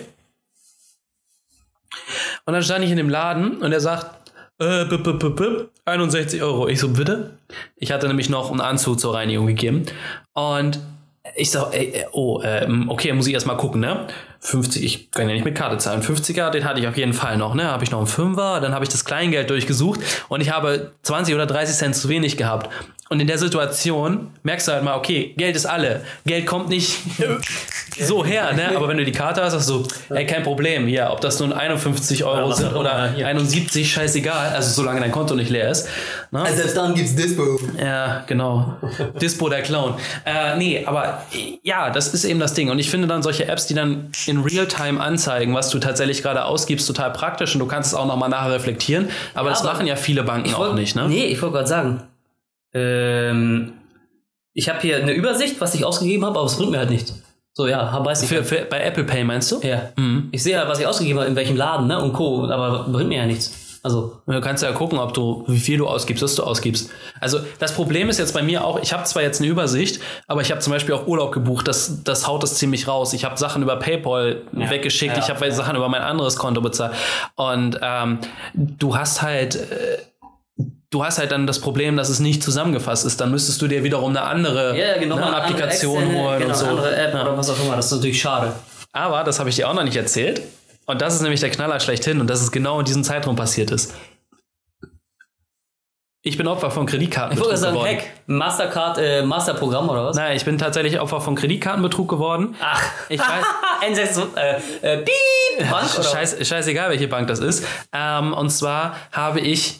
[2.45, 4.18] Und dann stand ich in dem Laden und er sagt,
[4.59, 6.67] äh, b -b -b 61 Euro.
[6.67, 7.31] Ich so, bitte?
[7.75, 9.85] Ich hatte nämlich noch einen Anzug zur Reinigung gegeben.
[10.33, 10.79] Und
[11.35, 14.07] ich sag, ey, oh, ähm, okay, muss ich erstmal gucken, ne?
[14.41, 16.01] 50, ich kann ja nicht mit Karte zahlen.
[16.01, 17.65] 50er, den hatte ich auf jeden Fall noch, ne?
[17.65, 19.99] Habe ich noch einen Fünfer, dann habe ich das Kleingeld durchgesucht
[20.29, 22.69] und ich habe 20 oder 30 Cent zu wenig gehabt.
[23.11, 26.01] Und in der Situation merkst du halt mal, okay, Geld ist alle.
[26.27, 26.95] Geld kommt nicht
[27.99, 28.75] so her, ne?
[28.75, 29.83] Aber wenn du die Karte hast, sagst du,
[30.13, 34.99] ey, kein Problem, ja, ob das nun 51 Euro sind oder 71, scheißegal, also solange
[34.99, 35.89] dein Konto nicht leer ist.
[36.29, 36.41] Ne?
[36.43, 37.59] Also selbst dann gibt's Dispo.
[37.81, 38.77] Ja, genau.
[39.19, 39.95] Dispo der Clown.
[40.23, 41.23] Äh, nee, aber
[41.63, 42.69] ja, das ist eben das Ding.
[42.69, 46.45] Und ich finde dann solche Apps, die dann in Realtime anzeigen, was du tatsächlich gerade
[46.45, 49.09] ausgibst, total praktisch und du kannst es auch nochmal nachher reflektieren.
[49.33, 51.07] Aber ja, das aber machen ja viele Banken auch nicht, ne?
[51.09, 52.03] Nee, ich wollte gerade sagen,
[52.73, 53.73] ähm,
[54.53, 57.21] ich habe hier eine Übersicht, was ich ausgegeben habe, aber es bringt mir halt nichts.
[57.53, 58.29] So, ja, weiß ich.
[58.29, 59.59] Für, für, bei Apple Pay meinst du?
[59.61, 59.91] Ja.
[59.95, 60.29] Mhm.
[60.31, 63.09] Ich sehe halt, was ich ausgegeben habe, in welchem Laden, ne, und Co., aber bringt
[63.09, 63.79] mir ja nichts.
[63.81, 64.21] Also.
[64.25, 66.89] Du kannst ja gucken, ob du, wie viel du ausgibst, was du ausgibst.
[67.19, 70.41] Also, das Problem ist jetzt bei mir auch, ich habe zwar jetzt eine Übersicht, aber
[70.41, 73.13] ich habe zum Beispiel auch Urlaub gebucht, das, das haut es ziemlich raus.
[73.13, 74.69] Ich habe Sachen über PayPal ja.
[74.69, 75.51] weggeschickt, ja, ich habe ja.
[75.51, 76.93] Sachen über mein anderes Konto bezahlt.
[77.35, 78.19] Und ähm,
[78.53, 79.55] du hast halt.
[79.55, 79.97] Äh,
[80.91, 83.21] du hast halt dann das Problem, dass es nicht zusammengefasst ist.
[83.21, 86.51] Dann müsstest du dir wiederum eine andere ja, genau, eine eine Applikation externe, holen genau,
[86.51, 86.65] und so.
[86.65, 87.21] Eine andere App ja.
[87.21, 87.75] oder was auch immer.
[87.75, 88.53] Das ist natürlich schade.
[88.91, 90.41] Aber das habe ich dir auch noch nicht erzählt.
[90.85, 93.69] Und das ist nämlich der Knaller schlechthin und dass es genau in diesem Zeitraum passiert
[93.69, 93.93] ist.
[96.21, 97.97] Ich bin Opfer von Kreditkartenbetrug ich sagen, geworden.
[97.97, 100.17] Hack, Mastercard, äh, Masterprogramm oder was?
[100.17, 102.55] Nein, ich bin tatsächlich Opfer von Kreditkartenbetrug geworden.
[102.59, 103.45] Ach, ich weiß.
[103.87, 107.65] N6, äh, äh, Piep, Bank, Scheiß, scheißeigal, welche Bank das ist.
[107.93, 109.79] Ähm, und zwar habe ich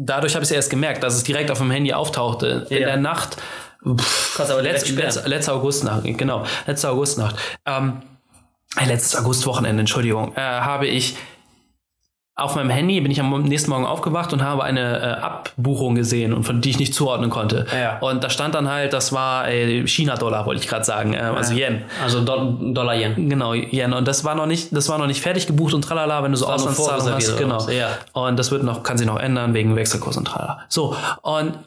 [0.00, 2.66] dadurch habe ich es erst gemerkt, dass es direkt auf dem Handy auftauchte.
[2.70, 2.76] Ja.
[2.78, 3.36] In der Nacht,
[3.86, 7.36] pff, letzt, letzt, letzte Augustnacht, genau, letzte Augustnacht,
[7.66, 8.02] ähm,
[8.76, 11.16] äh, letztes Augustwochenende, Entschuldigung, äh, habe ich
[12.40, 16.32] auf meinem Handy bin ich am nächsten Morgen aufgewacht und habe eine äh, Abbuchung gesehen
[16.32, 17.66] und von die ich nicht zuordnen konnte.
[17.72, 17.98] Ja.
[17.98, 21.54] Und da stand dann halt, das war äh, China-Dollar, wollte ich gerade sagen, äh, also
[21.54, 21.82] Yen.
[22.02, 23.28] Also Do Dollar Yen.
[23.28, 23.92] Genau, Yen.
[23.92, 26.38] Und das war noch nicht, das war noch nicht fertig gebucht und tralala, wenn du
[26.38, 27.36] so Auslandszahlungen hast.
[27.38, 27.68] Genau.
[27.68, 27.90] Ja.
[28.12, 30.60] Und das wird noch, kann sich noch ändern wegen Wechselkurs und tralala.
[30.68, 30.96] So.
[31.22, 31.58] Und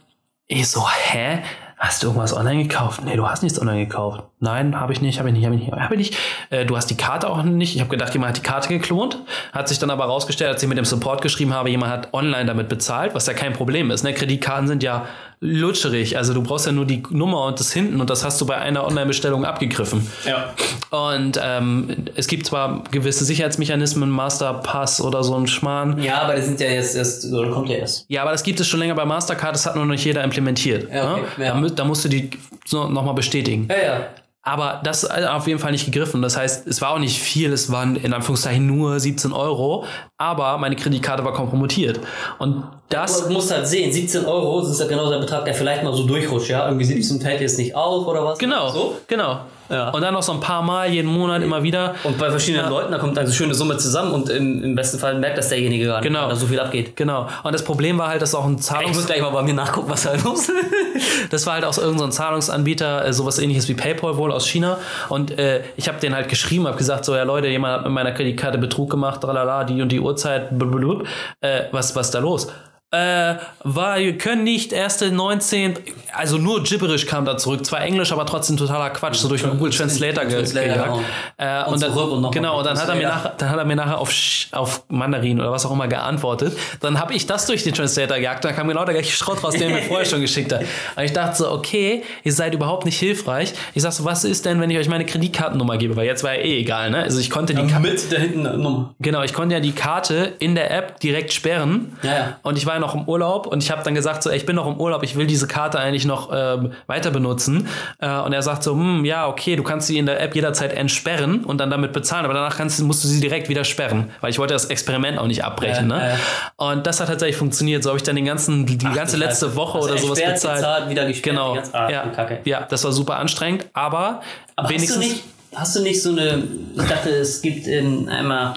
[0.47, 1.39] ich so, hä?
[1.83, 3.01] Hast du irgendwas online gekauft?
[3.03, 4.23] Nee, du hast nichts online gekauft.
[4.39, 6.17] Nein, habe ich nicht, habe ich nicht, habe ich nicht, habe ich nicht.
[6.49, 7.75] Äh, du hast die Karte auch nicht.
[7.75, 9.17] Ich habe gedacht, jemand hat die Karte geklont.
[9.51, 12.45] Hat sich dann aber rausgestellt, als ich mit dem Support geschrieben habe, jemand hat online
[12.45, 14.03] damit bezahlt, was ja kein Problem ist.
[14.03, 14.13] Ne?
[14.13, 15.07] Kreditkarten sind ja
[15.43, 16.17] lutscherig.
[16.17, 18.57] Also du brauchst ja nur die Nummer und das hinten und das hast du bei
[18.57, 20.07] einer Online-Bestellung abgegriffen.
[20.25, 20.53] Ja.
[20.89, 26.01] Und ähm, es gibt zwar gewisse Sicherheitsmechanismen, Masterpass oder so ein Schmarrn.
[26.01, 28.05] Ja, aber das sind ja jetzt erst, oder kommt ja erst.
[28.07, 30.89] Ja, aber das gibt es schon länger bei Mastercard, das hat noch nicht jeder implementiert.
[30.91, 31.23] Ja, okay.
[31.37, 31.45] ne?
[31.45, 31.59] ja.
[31.59, 32.29] Da, da, musst du die
[32.65, 33.67] so nochmal bestätigen.
[33.69, 34.07] Ja, ja.
[34.45, 36.21] Aber das ist auf jeden Fall nicht gegriffen.
[36.21, 39.85] Das heißt, es war auch nicht viel, es waren in Anführungszeichen nur 17 Euro,
[40.17, 42.01] aber meine Kreditkarte war kompromittiert.
[42.39, 43.25] Und das.
[43.25, 46.05] Du musst halt sehen, 17 Euro sind ja genau der Betrag, der vielleicht mal so
[46.05, 46.67] durchrutscht, ja?
[46.67, 48.37] Irgendwie 17 fällt jetzt nicht auf oder was?
[48.37, 48.69] Genau.
[48.69, 48.97] So?
[49.07, 49.39] Genau.
[49.73, 49.89] Ja.
[49.89, 51.95] Und dann noch so ein paar Mal jeden Monat immer wieder.
[52.03, 52.69] Und bei verschiedenen ja.
[52.69, 55.49] Leuten, da kommt dann so schöne Summe zusammen und im, im besten Fall merkt das
[55.49, 56.29] derjenige gar nicht, genau.
[56.29, 56.95] da so viel abgeht.
[56.95, 57.27] Genau.
[57.43, 58.91] Und das Problem war halt, dass auch ein Zahlungs...
[58.91, 60.51] Ich muss gleich mal bei mir nachgucken, was da los ist.
[61.31, 64.47] das war halt auch so irgendein so Zahlungsanbieter, äh, sowas ähnliches wie PayPal wohl aus
[64.47, 64.77] China.
[65.09, 67.93] Und äh, ich habe den halt geschrieben, habe gesagt, so ja Leute, jemand hat mit
[67.93, 71.03] meiner Kreditkarte Betrug gemacht, tralala, die und die Uhrzeit, blablabla.
[71.41, 72.47] Äh, was, was ist da los?
[72.93, 75.79] Äh, war, wir können nicht erste 19,
[76.13, 79.57] also nur gibberisch kam da zurück, zwar Englisch, aber trotzdem totaler Quatsch, so durch den
[79.57, 80.53] Google Translator gejagt.
[80.53, 81.01] Genau.
[81.37, 83.65] Äh, und, und, dann, und genau, und dann hat er mir nachher, dann hat er
[83.65, 84.13] mir nachher auf,
[84.51, 86.55] auf Mandarin oder was auch immer geantwortet.
[86.81, 89.53] Dann habe ich das durch den Translator gejagt, dann kam genau der gleiche Schrott raus,
[89.53, 90.61] den er mir vorher schon geschickt hat.
[90.95, 93.53] Und ich dachte so, okay, ihr seid überhaupt nicht hilfreich.
[93.73, 95.95] Ich sag so, was ist denn, wenn ich euch meine Kreditkartennummer gebe?
[95.95, 96.99] Weil jetzt war ja eh egal, ne?
[96.99, 98.93] Also ich konnte die ja, mit der hinten Nummer.
[98.99, 101.97] Genau, ich konnte ja die Karte in der App direkt sperren.
[102.03, 102.39] Ja, ja.
[102.43, 104.55] Und ich war noch im Urlaub und ich habe dann gesagt so, ey, ich bin
[104.55, 107.67] noch im Urlaub, ich will diese Karte eigentlich noch ähm, weiter benutzen.
[107.99, 110.73] Äh, und er sagt so, hm, ja, okay, du kannst sie in der App jederzeit
[110.73, 114.29] entsperren und dann damit bezahlen, aber danach kannst, musst du sie direkt wieder sperren, weil
[114.29, 115.85] ich wollte das Experiment auch nicht abbrechen.
[115.91, 116.11] Äh, ne?
[116.13, 116.63] äh.
[116.63, 117.83] Und das hat tatsächlich funktioniert.
[117.83, 119.55] So habe ich dann den ganzen, die Ach, ganze letzte Scheiße.
[119.55, 120.57] Woche Also oder sowas bezahlt.
[120.57, 121.53] bezahlt, wieder gesperrt, Genau.
[121.55, 122.07] ganze- ah, ja.
[122.07, 122.39] Kacke.
[122.45, 124.21] ja, das war super anstrengend, aber,
[124.55, 124.97] Aber hast du, wenigstens.
[124.99, 125.23] nicht,
[125.55, 126.43] hast du nicht so eine,
[126.75, 128.55] ich dachte, es gibt in einmal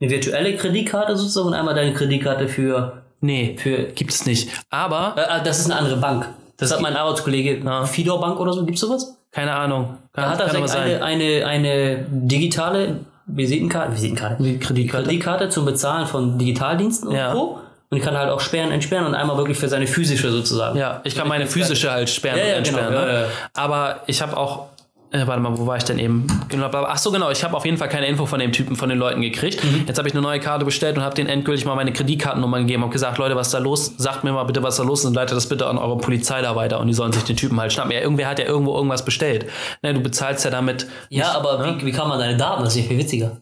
[0.00, 4.50] eine virtuelle Kreditkarte sozusagen und einmal deine Kreditkarte für, nee, für gibt es nicht.
[4.68, 6.28] Aber, äh, das ist eine andere Bank.
[6.58, 7.86] Das hat mein Arbeitskollege, Ja.
[7.86, 9.16] Fidor Bank oder so, gibt's sowas?
[9.32, 9.96] keine Ahnung.
[10.12, 15.04] Da hat er aber eine, eine, eine digitale Visitenkarte, Visitenkarte, Kreditkarte.
[15.06, 17.32] Kreditkarte zum Bezahlen von Digitaldiensten und Ja.
[17.32, 17.58] Co.
[17.88, 20.78] Und ich kann halt auch sperren, entsperren und einmal wirklich für seine physische sozusagen.
[20.78, 22.88] Ja, ich kann meine physische halt sperren Ja, ja, und entsperren.
[22.88, 23.12] genau, ne?
[23.12, 23.26] ja, ja.
[23.54, 24.66] Aber ich habe auch.
[25.12, 26.26] Äh, warte mal, wo war ich denn eben?
[26.48, 26.70] Genau.
[26.72, 27.30] Ach so, genau.
[27.30, 29.62] Ich habe auf jeden Fall keine Info von dem Typen, von den Leuten gekriegt.
[29.62, 29.84] Mhm.
[29.86, 32.82] Jetzt habe ich eine neue Karte bestellt und habe den endgültig mal meine Kreditkartennummer gegeben
[32.82, 33.92] und gesagt, Leute, was ist da los?
[33.98, 36.40] Sagt mir mal bitte, was da los ist und leitet das bitte an eure Polizei
[36.40, 37.92] da weiter und die sollen sich den Typen halt schnappen.
[37.92, 39.46] Ja, irgendwer hat ja irgendwo irgendwas bestellt.
[39.82, 40.86] Ne, du bezahlst ja damit.
[41.10, 41.76] Ja, nicht, aber ne?
[41.78, 42.64] wie, wie kann man deine Daten?
[42.64, 43.36] Das ist ja viel witziger.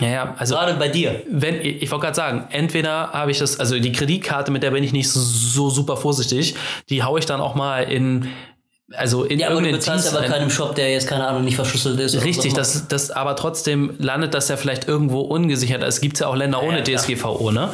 [0.00, 1.22] Ja, ja, also Gerade bei dir.
[1.30, 4.82] wenn ich wollte gerade sagen, entweder habe ich das, also die Kreditkarte, mit der bin
[4.82, 6.56] ich nicht so super vorsichtig,
[6.90, 8.28] die haue ich dann auch mal in,
[8.92, 10.30] also in Ja, aber du bezahlst Dienst aber ein.
[10.30, 12.22] keinem Shop, der jetzt, keine Ahnung, nicht verschlüsselt ist.
[12.22, 12.56] Richtig, so.
[12.56, 15.82] das, das, aber trotzdem landet das ja vielleicht irgendwo ungesichert.
[15.82, 16.96] Es gibt ja auch Länder ohne ja.
[16.96, 17.70] DSGVO, ne?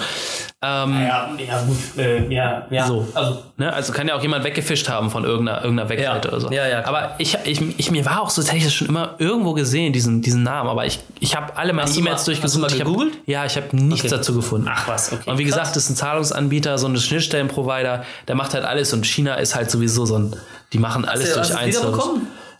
[0.62, 1.76] Ähm, Ja, ja, gut.
[1.96, 2.86] Äh, ja, ja.
[2.86, 3.08] So.
[3.14, 3.72] Also, ne?
[3.72, 6.34] Also kann ja auch jemand weggefischt haben von irgendeiner, irgendeiner Webseite Ja.
[6.34, 6.50] oder so.
[6.50, 6.94] Ja, ja, klar.
[6.94, 9.54] aber ich, ich, ich, mir war auch so, das hätte ich das schon immer irgendwo
[9.54, 12.56] gesehen, diesen, diesen Namen, aber ich, ich habe alle meine E-Mails mal- hast durchgesucht.
[12.58, 13.14] du mal Ich hab- gegoogelt?
[13.24, 14.14] Ja, ich habe nichts Okay.
[14.14, 14.68] dazu gefunden.
[14.70, 15.30] Ach was, okay.
[15.30, 15.54] Und wie Krass.
[15.58, 19.54] gesagt, das ist ein Zahlungsanbieter, so ein Schnittstellenprovider, der macht halt alles und China ist
[19.54, 20.36] halt sowieso so ein,
[20.74, 22.04] die machen alles hast durch du einen Service.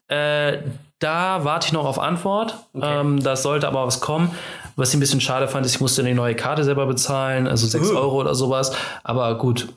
[0.09, 0.59] Äh,
[1.01, 2.55] da warte ich noch auf Antwort.
[2.81, 4.31] Ähm, das sollte aber was kommen.
[4.77, 7.66] Was ich ein bisschen schade fand, ist, ich musste eine neue Karte selber bezahlen, also
[7.66, 7.97] 6 Uh.
[7.97, 8.73] Euro oder sowas.
[9.05, 9.68] Aber gut,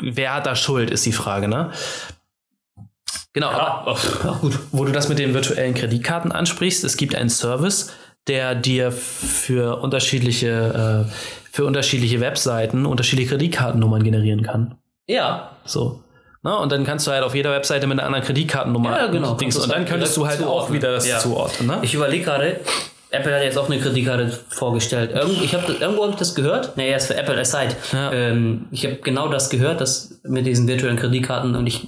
[0.00, 1.70] wer hat da Schuld, ist die Frage, ne?
[3.32, 4.58] Genau, aber Ja, gut.
[4.72, 7.92] wo du das mit den virtuellen Kreditkarten ansprichst, es gibt einen Service,
[8.26, 11.12] der dir für unterschiedliche, äh,
[11.52, 14.76] für unterschiedliche Webseiten unterschiedliche Kreditkartennummern generieren kann.
[15.06, 16.02] Ja, So.
[16.42, 19.34] Na, und dann kannst du halt auf jeder Webseite mit einer anderen Kreditkartennummer Ja, genau.
[19.34, 20.74] Dings, und dann halt könntest du halt auch zuordnen.
[20.74, 21.18] wieder das Ja.
[21.18, 21.66] zuordnen.
[21.68, 21.78] Ne?
[21.82, 22.60] ich überlege gerade,
[23.10, 25.10] Apple hat jetzt auch eine Kreditkarte vorgestellt.
[25.12, 26.76] Irgendwo, ich hab, irgendwo habe ich das gehört.
[26.76, 27.74] Nee, erst für Apple Aside.
[27.92, 28.12] Ja.
[28.12, 31.86] Ähm, ich habe genau das gehört, das mit diesen virtuellen Kreditkarten und ich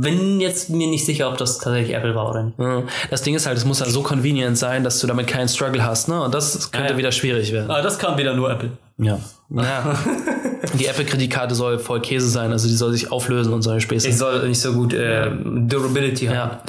[0.00, 2.58] bin jetzt mir nicht sicher, ob das tatsächlich Apple war oder nicht.
[2.58, 2.82] Ja.
[3.10, 5.84] Das Ding ist halt, es muss halt so convenient sein, dass du damit keinen Struggle
[5.84, 6.08] hast.
[6.08, 6.20] Ne?
[6.20, 6.98] Und das könnte Ja, ja.
[6.98, 7.70] wieder schwierig werden.
[7.70, 8.70] Ah, das kann wieder nur Apple.
[8.98, 9.18] Ja.
[9.50, 9.94] ja.
[10.74, 14.08] Die Apple-Kreditkarte soll voll Käse sein, also die soll sich auflösen und solche Späße.
[14.08, 16.34] Ich soll nicht so gut äh, Durability haben.
[16.34, 16.60] Ja.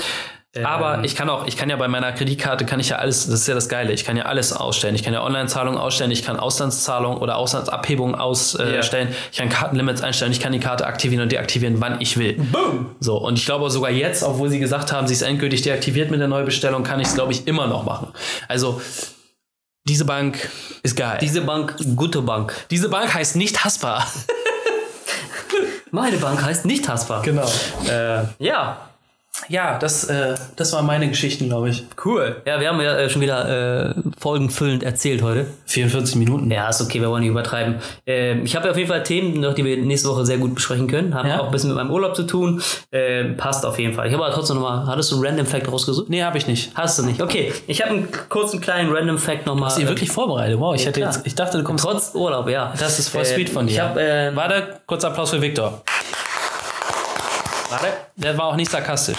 [0.64, 3.41] Aber ich kann auch, ich kann ja bei meiner Kreditkarte kann ich ja alles, das
[3.41, 4.95] ist ja das Geile, ich kann ja alles ausstellen.
[4.95, 9.16] Ich kann ja Online-Zahlungen ausstellen, ich kann Auslandszahlungen oder Auslandsabhebungen ausstellen, stellen.
[9.32, 12.34] ich kann Kartenlimits einstellen, ich kann die Karte aktivieren und deaktivieren, wann ich will.
[12.34, 12.95] Boom!
[13.00, 16.20] So, und ich glaube sogar jetzt, obwohl sie gesagt haben, sie ist endgültig deaktiviert mit
[16.20, 18.08] der Neubestellung, kann ich es, glaube ich, immer noch machen.
[18.47, 18.82] Also,
[19.88, 20.50] diese Bank
[20.82, 21.20] ist geil.
[21.22, 22.56] Diese Bank, gute Bank.
[22.72, 24.08] Diese Bank heißt nicht hassbar.
[25.91, 27.22] Meine Bank heißt nicht hassbar.
[27.22, 27.50] Genau.
[27.88, 28.89] Äh, ja,
[29.48, 31.84] Ja, das, äh, das waren meine Geschichten, glaube ich.
[32.06, 32.42] cool.
[32.46, 35.48] Ja, wir haben ja äh, schon wieder äh, folgenfüllend erzählt heute.
[35.66, 36.52] 44 Minuten.
[36.52, 37.76] Ja, ist okay, wir wollen nicht übertreiben.
[38.06, 40.56] Ähm, ich habe ja auf jeden Fall Themen, noch, die wir nächste Woche sehr gut
[40.56, 41.14] besprechen können.
[41.16, 41.40] Haben Ja.
[41.40, 42.62] auch ein bisschen mit meinem Urlaub zu tun.
[42.92, 44.08] Ähm, passt auf jeden Fall.
[44.08, 46.10] Ich habe aber trotzdem nochmal, hattest du einen Random Fact rausgesucht?
[46.10, 46.72] Nee, habe ich nicht.
[46.76, 47.22] Hast du nicht.
[47.22, 49.70] Okay, ich habe einen kurzen kleinen Random Fact nochmal.
[49.70, 50.60] Hast du wirklich vorbereitet?
[50.60, 51.14] Wow, ich, hätte klar.
[51.14, 51.86] jetzt, ich dachte, du kommst.
[51.86, 52.74] Trotz Urlaub, ja.
[52.78, 53.74] Das ist voll Äh, sweet von dir.
[53.74, 55.82] Ich habe, äh, Warte, kurzer Applaus für Viktor.
[57.70, 57.88] Warte.
[58.15, 59.17] Der war auch nicht sarkastisch.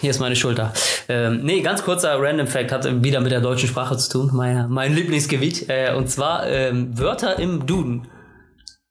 [0.00, 0.72] Hier ist meine Schulter.
[1.08, 4.30] Ähm, nee, ganz kurzer Random Fact hat wieder mit der deutschen Sprache zu tun.
[4.32, 5.68] Mein, mein Lieblingsgebiet.
[5.68, 8.08] Äh, und zwar ähm, Wörter im Duden.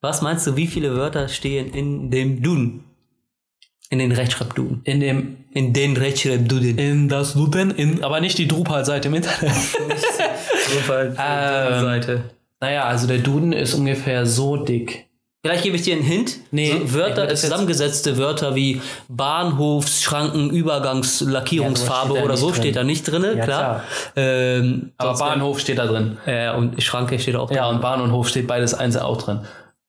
[0.02, 2.84] Was meinst du, wie viele Wörter stehen in dem Duden?
[3.90, 4.82] In den Rechtschreibduden.
[4.84, 6.78] In dem, In den Rechtschreibduden.
[6.78, 9.54] in das Luden, in, aber nicht die Drupal-Seite im Internet.
[10.90, 12.24] Ähm, Seite.
[12.60, 15.07] naja, also der Duden ist ungefähr so dick.
[15.48, 16.38] Vielleicht gebe ich dir einen Hint.
[16.52, 22.56] Nee, so Wörter, zusammengesetzte Wörter wie Bahnhofsschranken, Übergangslackierungsfarbe Ja, sowas steht da oder so drin.
[22.62, 23.84] steht da nicht drin, Ja, klar.
[24.18, 26.18] Ähm, Aber Bahnhof steht da drin.
[26.26, 29.40] äh, und Schranke steht auch Ja, und Bahn und Hof steht beides einzeln auch drin.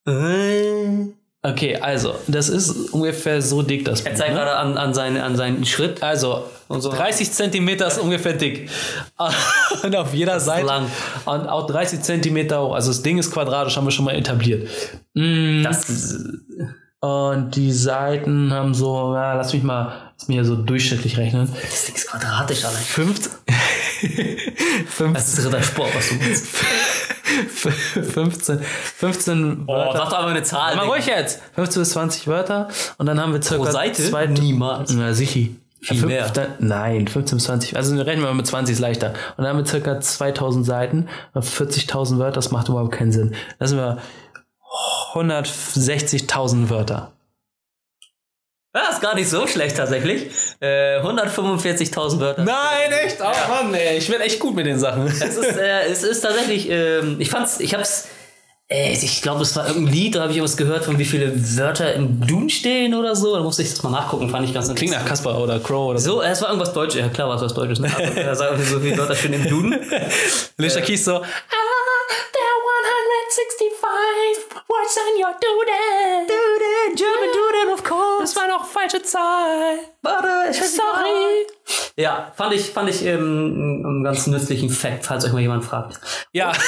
[0.05, 1.15] drin.
[1.43, 4.41] Okay, also, das ist ungefähr so dick, das Er Buch, zeigt ne?
[4.41, 6.03] gerade an, an, seinen, an seinen Schritt.
[6.03, 6.91] Also, so.
[6.91, 8.69] 30 Zentimeter ist ungefähr dick.
[9.85, 10.67] Und auf jeder Seite.
[10.67, 10.87] lang.
[11.27, 12.75] Und auch 30 Zentimeter hoch.
[12.75, 14.69] Also das Ding ist quadratisch, haben wir schon mal etabliert.
[15.15, 16.19] Mm, Das,
[17.01, 21.49] Und die Seiten haben so, ja, lass mich mal, lass mich ja so durchschnittlich rechnen.
[21.71, 22.83] das Ding ist quadratisch allein.
[22.83, 23.33] 50,
[25.13, 26.47] das ist Rittersport, was du meinst.
[28.13, 29.99] 15, 15 Oh, Wörter.
[29.99, 30.77] sag doch einfach eine Zahl.
[30.77, 31.41] Mal ruhig jetzt.
[31.55, 32.69] 15 bis 20 Wörter
[32.99, 34.03] und dann haben wir circa Pro Seite?
[34.03, 34.93] zwei, Niemals.
[34.93, 35.49] Na, sicher.
[35.81, 36.29] Viel Fünf- mehr.
[36.31, 37.77] dann- nein, 15 bis 20.
[37.77, 39.11] Also rechnen wir mal mit 20 ist leichter.
[39.37, 43.35] Und dann haben wir circa 2000 Seiten, 40.000 Wörter, das macht überhaupt keinen Sinn.
[43.61, 43.99] Das sind wir
[45.15, 47.13] 160.000 Wörter.
[48.79, 50.31] Ja, ist gar nicht so schlecht tatsächlich.
[50.61, 52.45] Äh, 145.000 Wörter.
[52.45, 53.17] Nein, echt?
[53.21, 53.49] Oh ja.
[53.49, 55.07] Mann, ey, ich bin echt gut mit den Sachen.
[55.07, 58.07] Es ist, äh, es ist tatsächlich, ähm, ich fand's, ich hab's,
[58.69, 61.33] äh, ich glaube, es war irgendein Lied, da habe ich irgendwas gehört von wie viele
[61.57, 63.35] Wörter im Dun stehen oder so.
[63.35, 64.79] Da musste ich das mal nachgucken, fand ich ganz interessant.
[64.79, 66.13] Klingt nach Kasper oder Crow oder so.
[66.13, 67.01] So, äh, es war irgendwas Deutsches.
[67.01, 67.81] Ja, klar war es was Deutsches.
[67.81, 67.91] Ne?
[67.97, 69.75] Also, da äh, sagen wir so viele Wörter schön im Dun.
[70.57, 76.27] Lisha äh, Kies so, ah, der 100 65, what's on your doodle?
[76.27, 78.21] Doodle, German doodle, of course.
[78.21, 79.79] Das war noch falsche Zahl.
[80.03, 81.47] Warte, ich Sorry.
[81.97, 86.01] Ja, fand ich, fand ich ähm, einen ganz nützlichen Fact, falls euch mal jemand fragt.
[86.33, 86.53] Ja.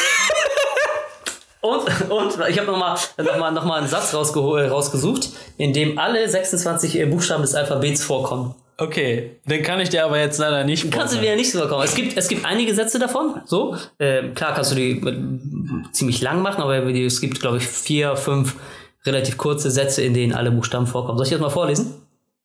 [1.63, 5.99] Und, und ich habe nochmal noch mal, noch mal einen Satz äh, rausgesucht, in dem
[5.99, 9.41] alle 26 äh, Buchstaben des Alphabets vorkommen okay.
[9.45, 11.85] Den kann ich dir aber jetzt leider nicht Kannst du wieder nicht vorkommen.
[11.85, 13.77] Es gibt, es gibt einige Sätze davon, so.
[13.99, 18.17] Ähm, klar kannst du die äh, ziemlich lang machen, aber es gibt, glaube ich, vier,
[18.17, 18.57] fünf
[19.05, 21.19] relativ kurze Sätze, in denen alle Buchstaben vorkommen.
[21.19, 21.95] Soll ich das mal vorlesen?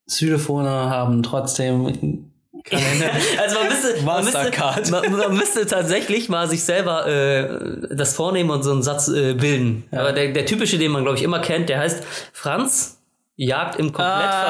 [0.07, 2.31] Xylophone haben trotzdem
[2.63, 3.11] keine
[3.41, 4.91] Also man müsste, man müsste, Mastercard.
[4.91, 9.33] man, man müsste tatsächlich mal sich selber äh, das vornehmen und so einen Satz äh,
[9.33, 9.83] bilden.
[9.91, 12.94] Aber der, der typische, den man glaube ich immer kennt, der heißt Franz
[13.38, 14.41] jagt im komplett Ah,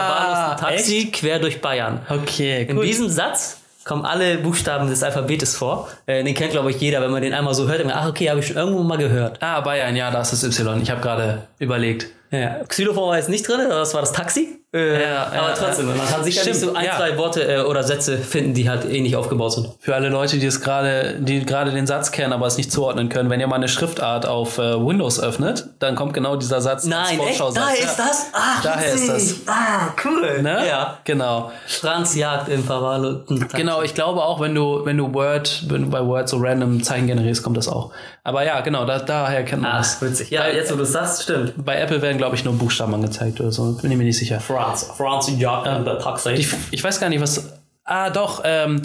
[0.58, 2.02] verwahrlosten Taxi quer durch Bayern.
[2.10, 2.86] Okay, In gut.
[2.86, 5.90] diesem Satz kommen alle Buchstaben des Alphabetes vor.
[6.08, 7.84] Äh, den kennt glaube ich jeder, wenn man den einmal so hört.
[7.86, 9.42] Man, ach okay, habe ich schon irgendwo mal gehört.
[9.42, 10.82] Ah, Bayern, ja, da ist das Y.
[10.82, 12.08] Ich habe gerade überlegt.
[12.42, 12.64] Ja.
[12.68, 14.60] Xylophon war jetzt nicht drin, das war das Taxi.
[14.74, 16.98] Äh, Ja, aber trotzdem, man kann sicherlich Stimmt, so ein, ja.
[16.98, 19.70] zwei Worte äh, oder Sätze finden, die halt ähnlich aufgebaut sind.
[19.80, 23.08] Für alle Leute, die es gerade, die gerade den Satz kennen, aber es nicht zuordnen
[23.08, 26.84] können, wenn ihr mal eine Schriftart auf äh, Windows öffnet, dann kommt genau dieser Satz
[26.84, 27.38] als Nein, echt?
[27.38, 27.64] Vorschau-Satz.
[27.64, 27.84] Da Ja.
[27.90, 28.26] ist das?
[28.34, 29.38] Ach, Daher ist witzig.
[29.48, 30.42] Ah, cool.
[30.42, 30.68] Ne?
[30.68, 30.98] Ja.
[31.06, 31.52] Genau.
[31.68, 35.90] Franz jagt im verwahrlosten Genau, ich glaube auch, wenn du, wenn du Word, wenn du
[35.90, 37.92] bei Word so random Zeichen generierst, kommt das auch.
[38.26, 40.02] Aber ja, genau, da, daher kennt man Ah, das.
[40.02, 40.32] witzig.
[40.32, 41.54] Ja, jetzt wo du es sagst, stimmt.
[41.64, 43.74] Bei Apple werden, glaube ich, nur Buchstaben angezeigt oder so.
[43.82, 44.40] Bin ich mir nicht sicher.
[44.40, 44.90] Franz.
[44.98, 46.32] Franz jagt im Taxi.
[46.32, 47.54] Ich, ich weiß gar nicht, was.
[47.84, 48.82] Ah, doch, ähm,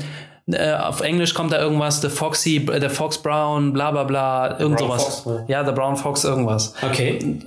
[0.46, 4.76] äh, auf Englisch kommt da irgendwas, The Foxy, The Fox Brown, bla bla bla, irgend
[4.78, 5.04] Brown sowas.
[5.04, 5.44] Fox, ne?
[5.48, 6.74] ja, The Brown Fox, irgendwas.
[6.82, 7.40] okay.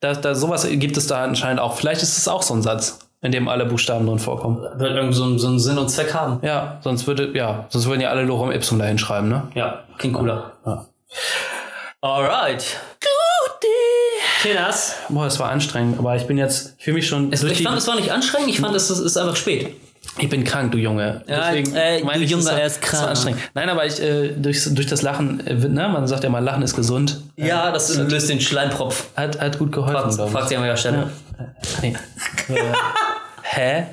[0.00, 1.74] Da, da, sowas gibt es da anscheinend auch.
[1.76, 4.58] Vielleicht ist es auch so ein Satz, in dem alle Buchstaben drin vorkommen.
[4.78, 6.40] Wird irgendwie so, einen- so einen Sinn und Zweck haben.
[6.42, 9.44] Ja, sonst würde, ja, sonst würden ja alle Lorem Ipsum da hinschreiben, ne?
[9.54, 10.52] Ja, klingt cooler.
[10.66, 10.84] Ja.
[12.02, 12.78] Alright.
[14.42, 14.94] Tinas.
[15.08, 17.32] Boah, es war anstrengend, aber ich bin jetzt, ich fühle mich schon.
[17.32, 19.74] Ich durch die- fand, es war nicht anstrengend, ich fand, es ist, ist einfach spät.
[20.18, 21.22] Ich bin krank, du Junge.
[21.26, 23.08] Ja, äh, meine du ich, Junge, es war- er ist es krank.
[23.08, 23.40] anstrengend.
[23.54, 26.62] Nein, aber ich, äh, durch, durch das Lachen, äh, ne, man sagt ja mal, Lachen
[26.62, 27.20] ist gesund.
[27.36, 29.06] Ja, das löst den Schleimpropf.
[29.16, 30.48] Hat, hat gut geholfen, Fragt, glaube fragt ich.
[30.50, 31.10] sie an welcher Stelle.
[31.82, 31.94] Nee.
[33.42, 33.86] Hä?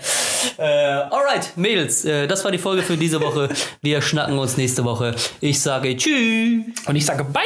[0.57, 3.49] Äh, alright, Mädels, äh, das war die Folge für diese Woche.
[3.81, 5.15] Wir schnacken uns nächste Woche.
[5.41, 6.63] Ich sage Tschüss.
[6.85, 7.41] Und ich sage Bye!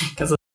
[0.00, 0.37] Because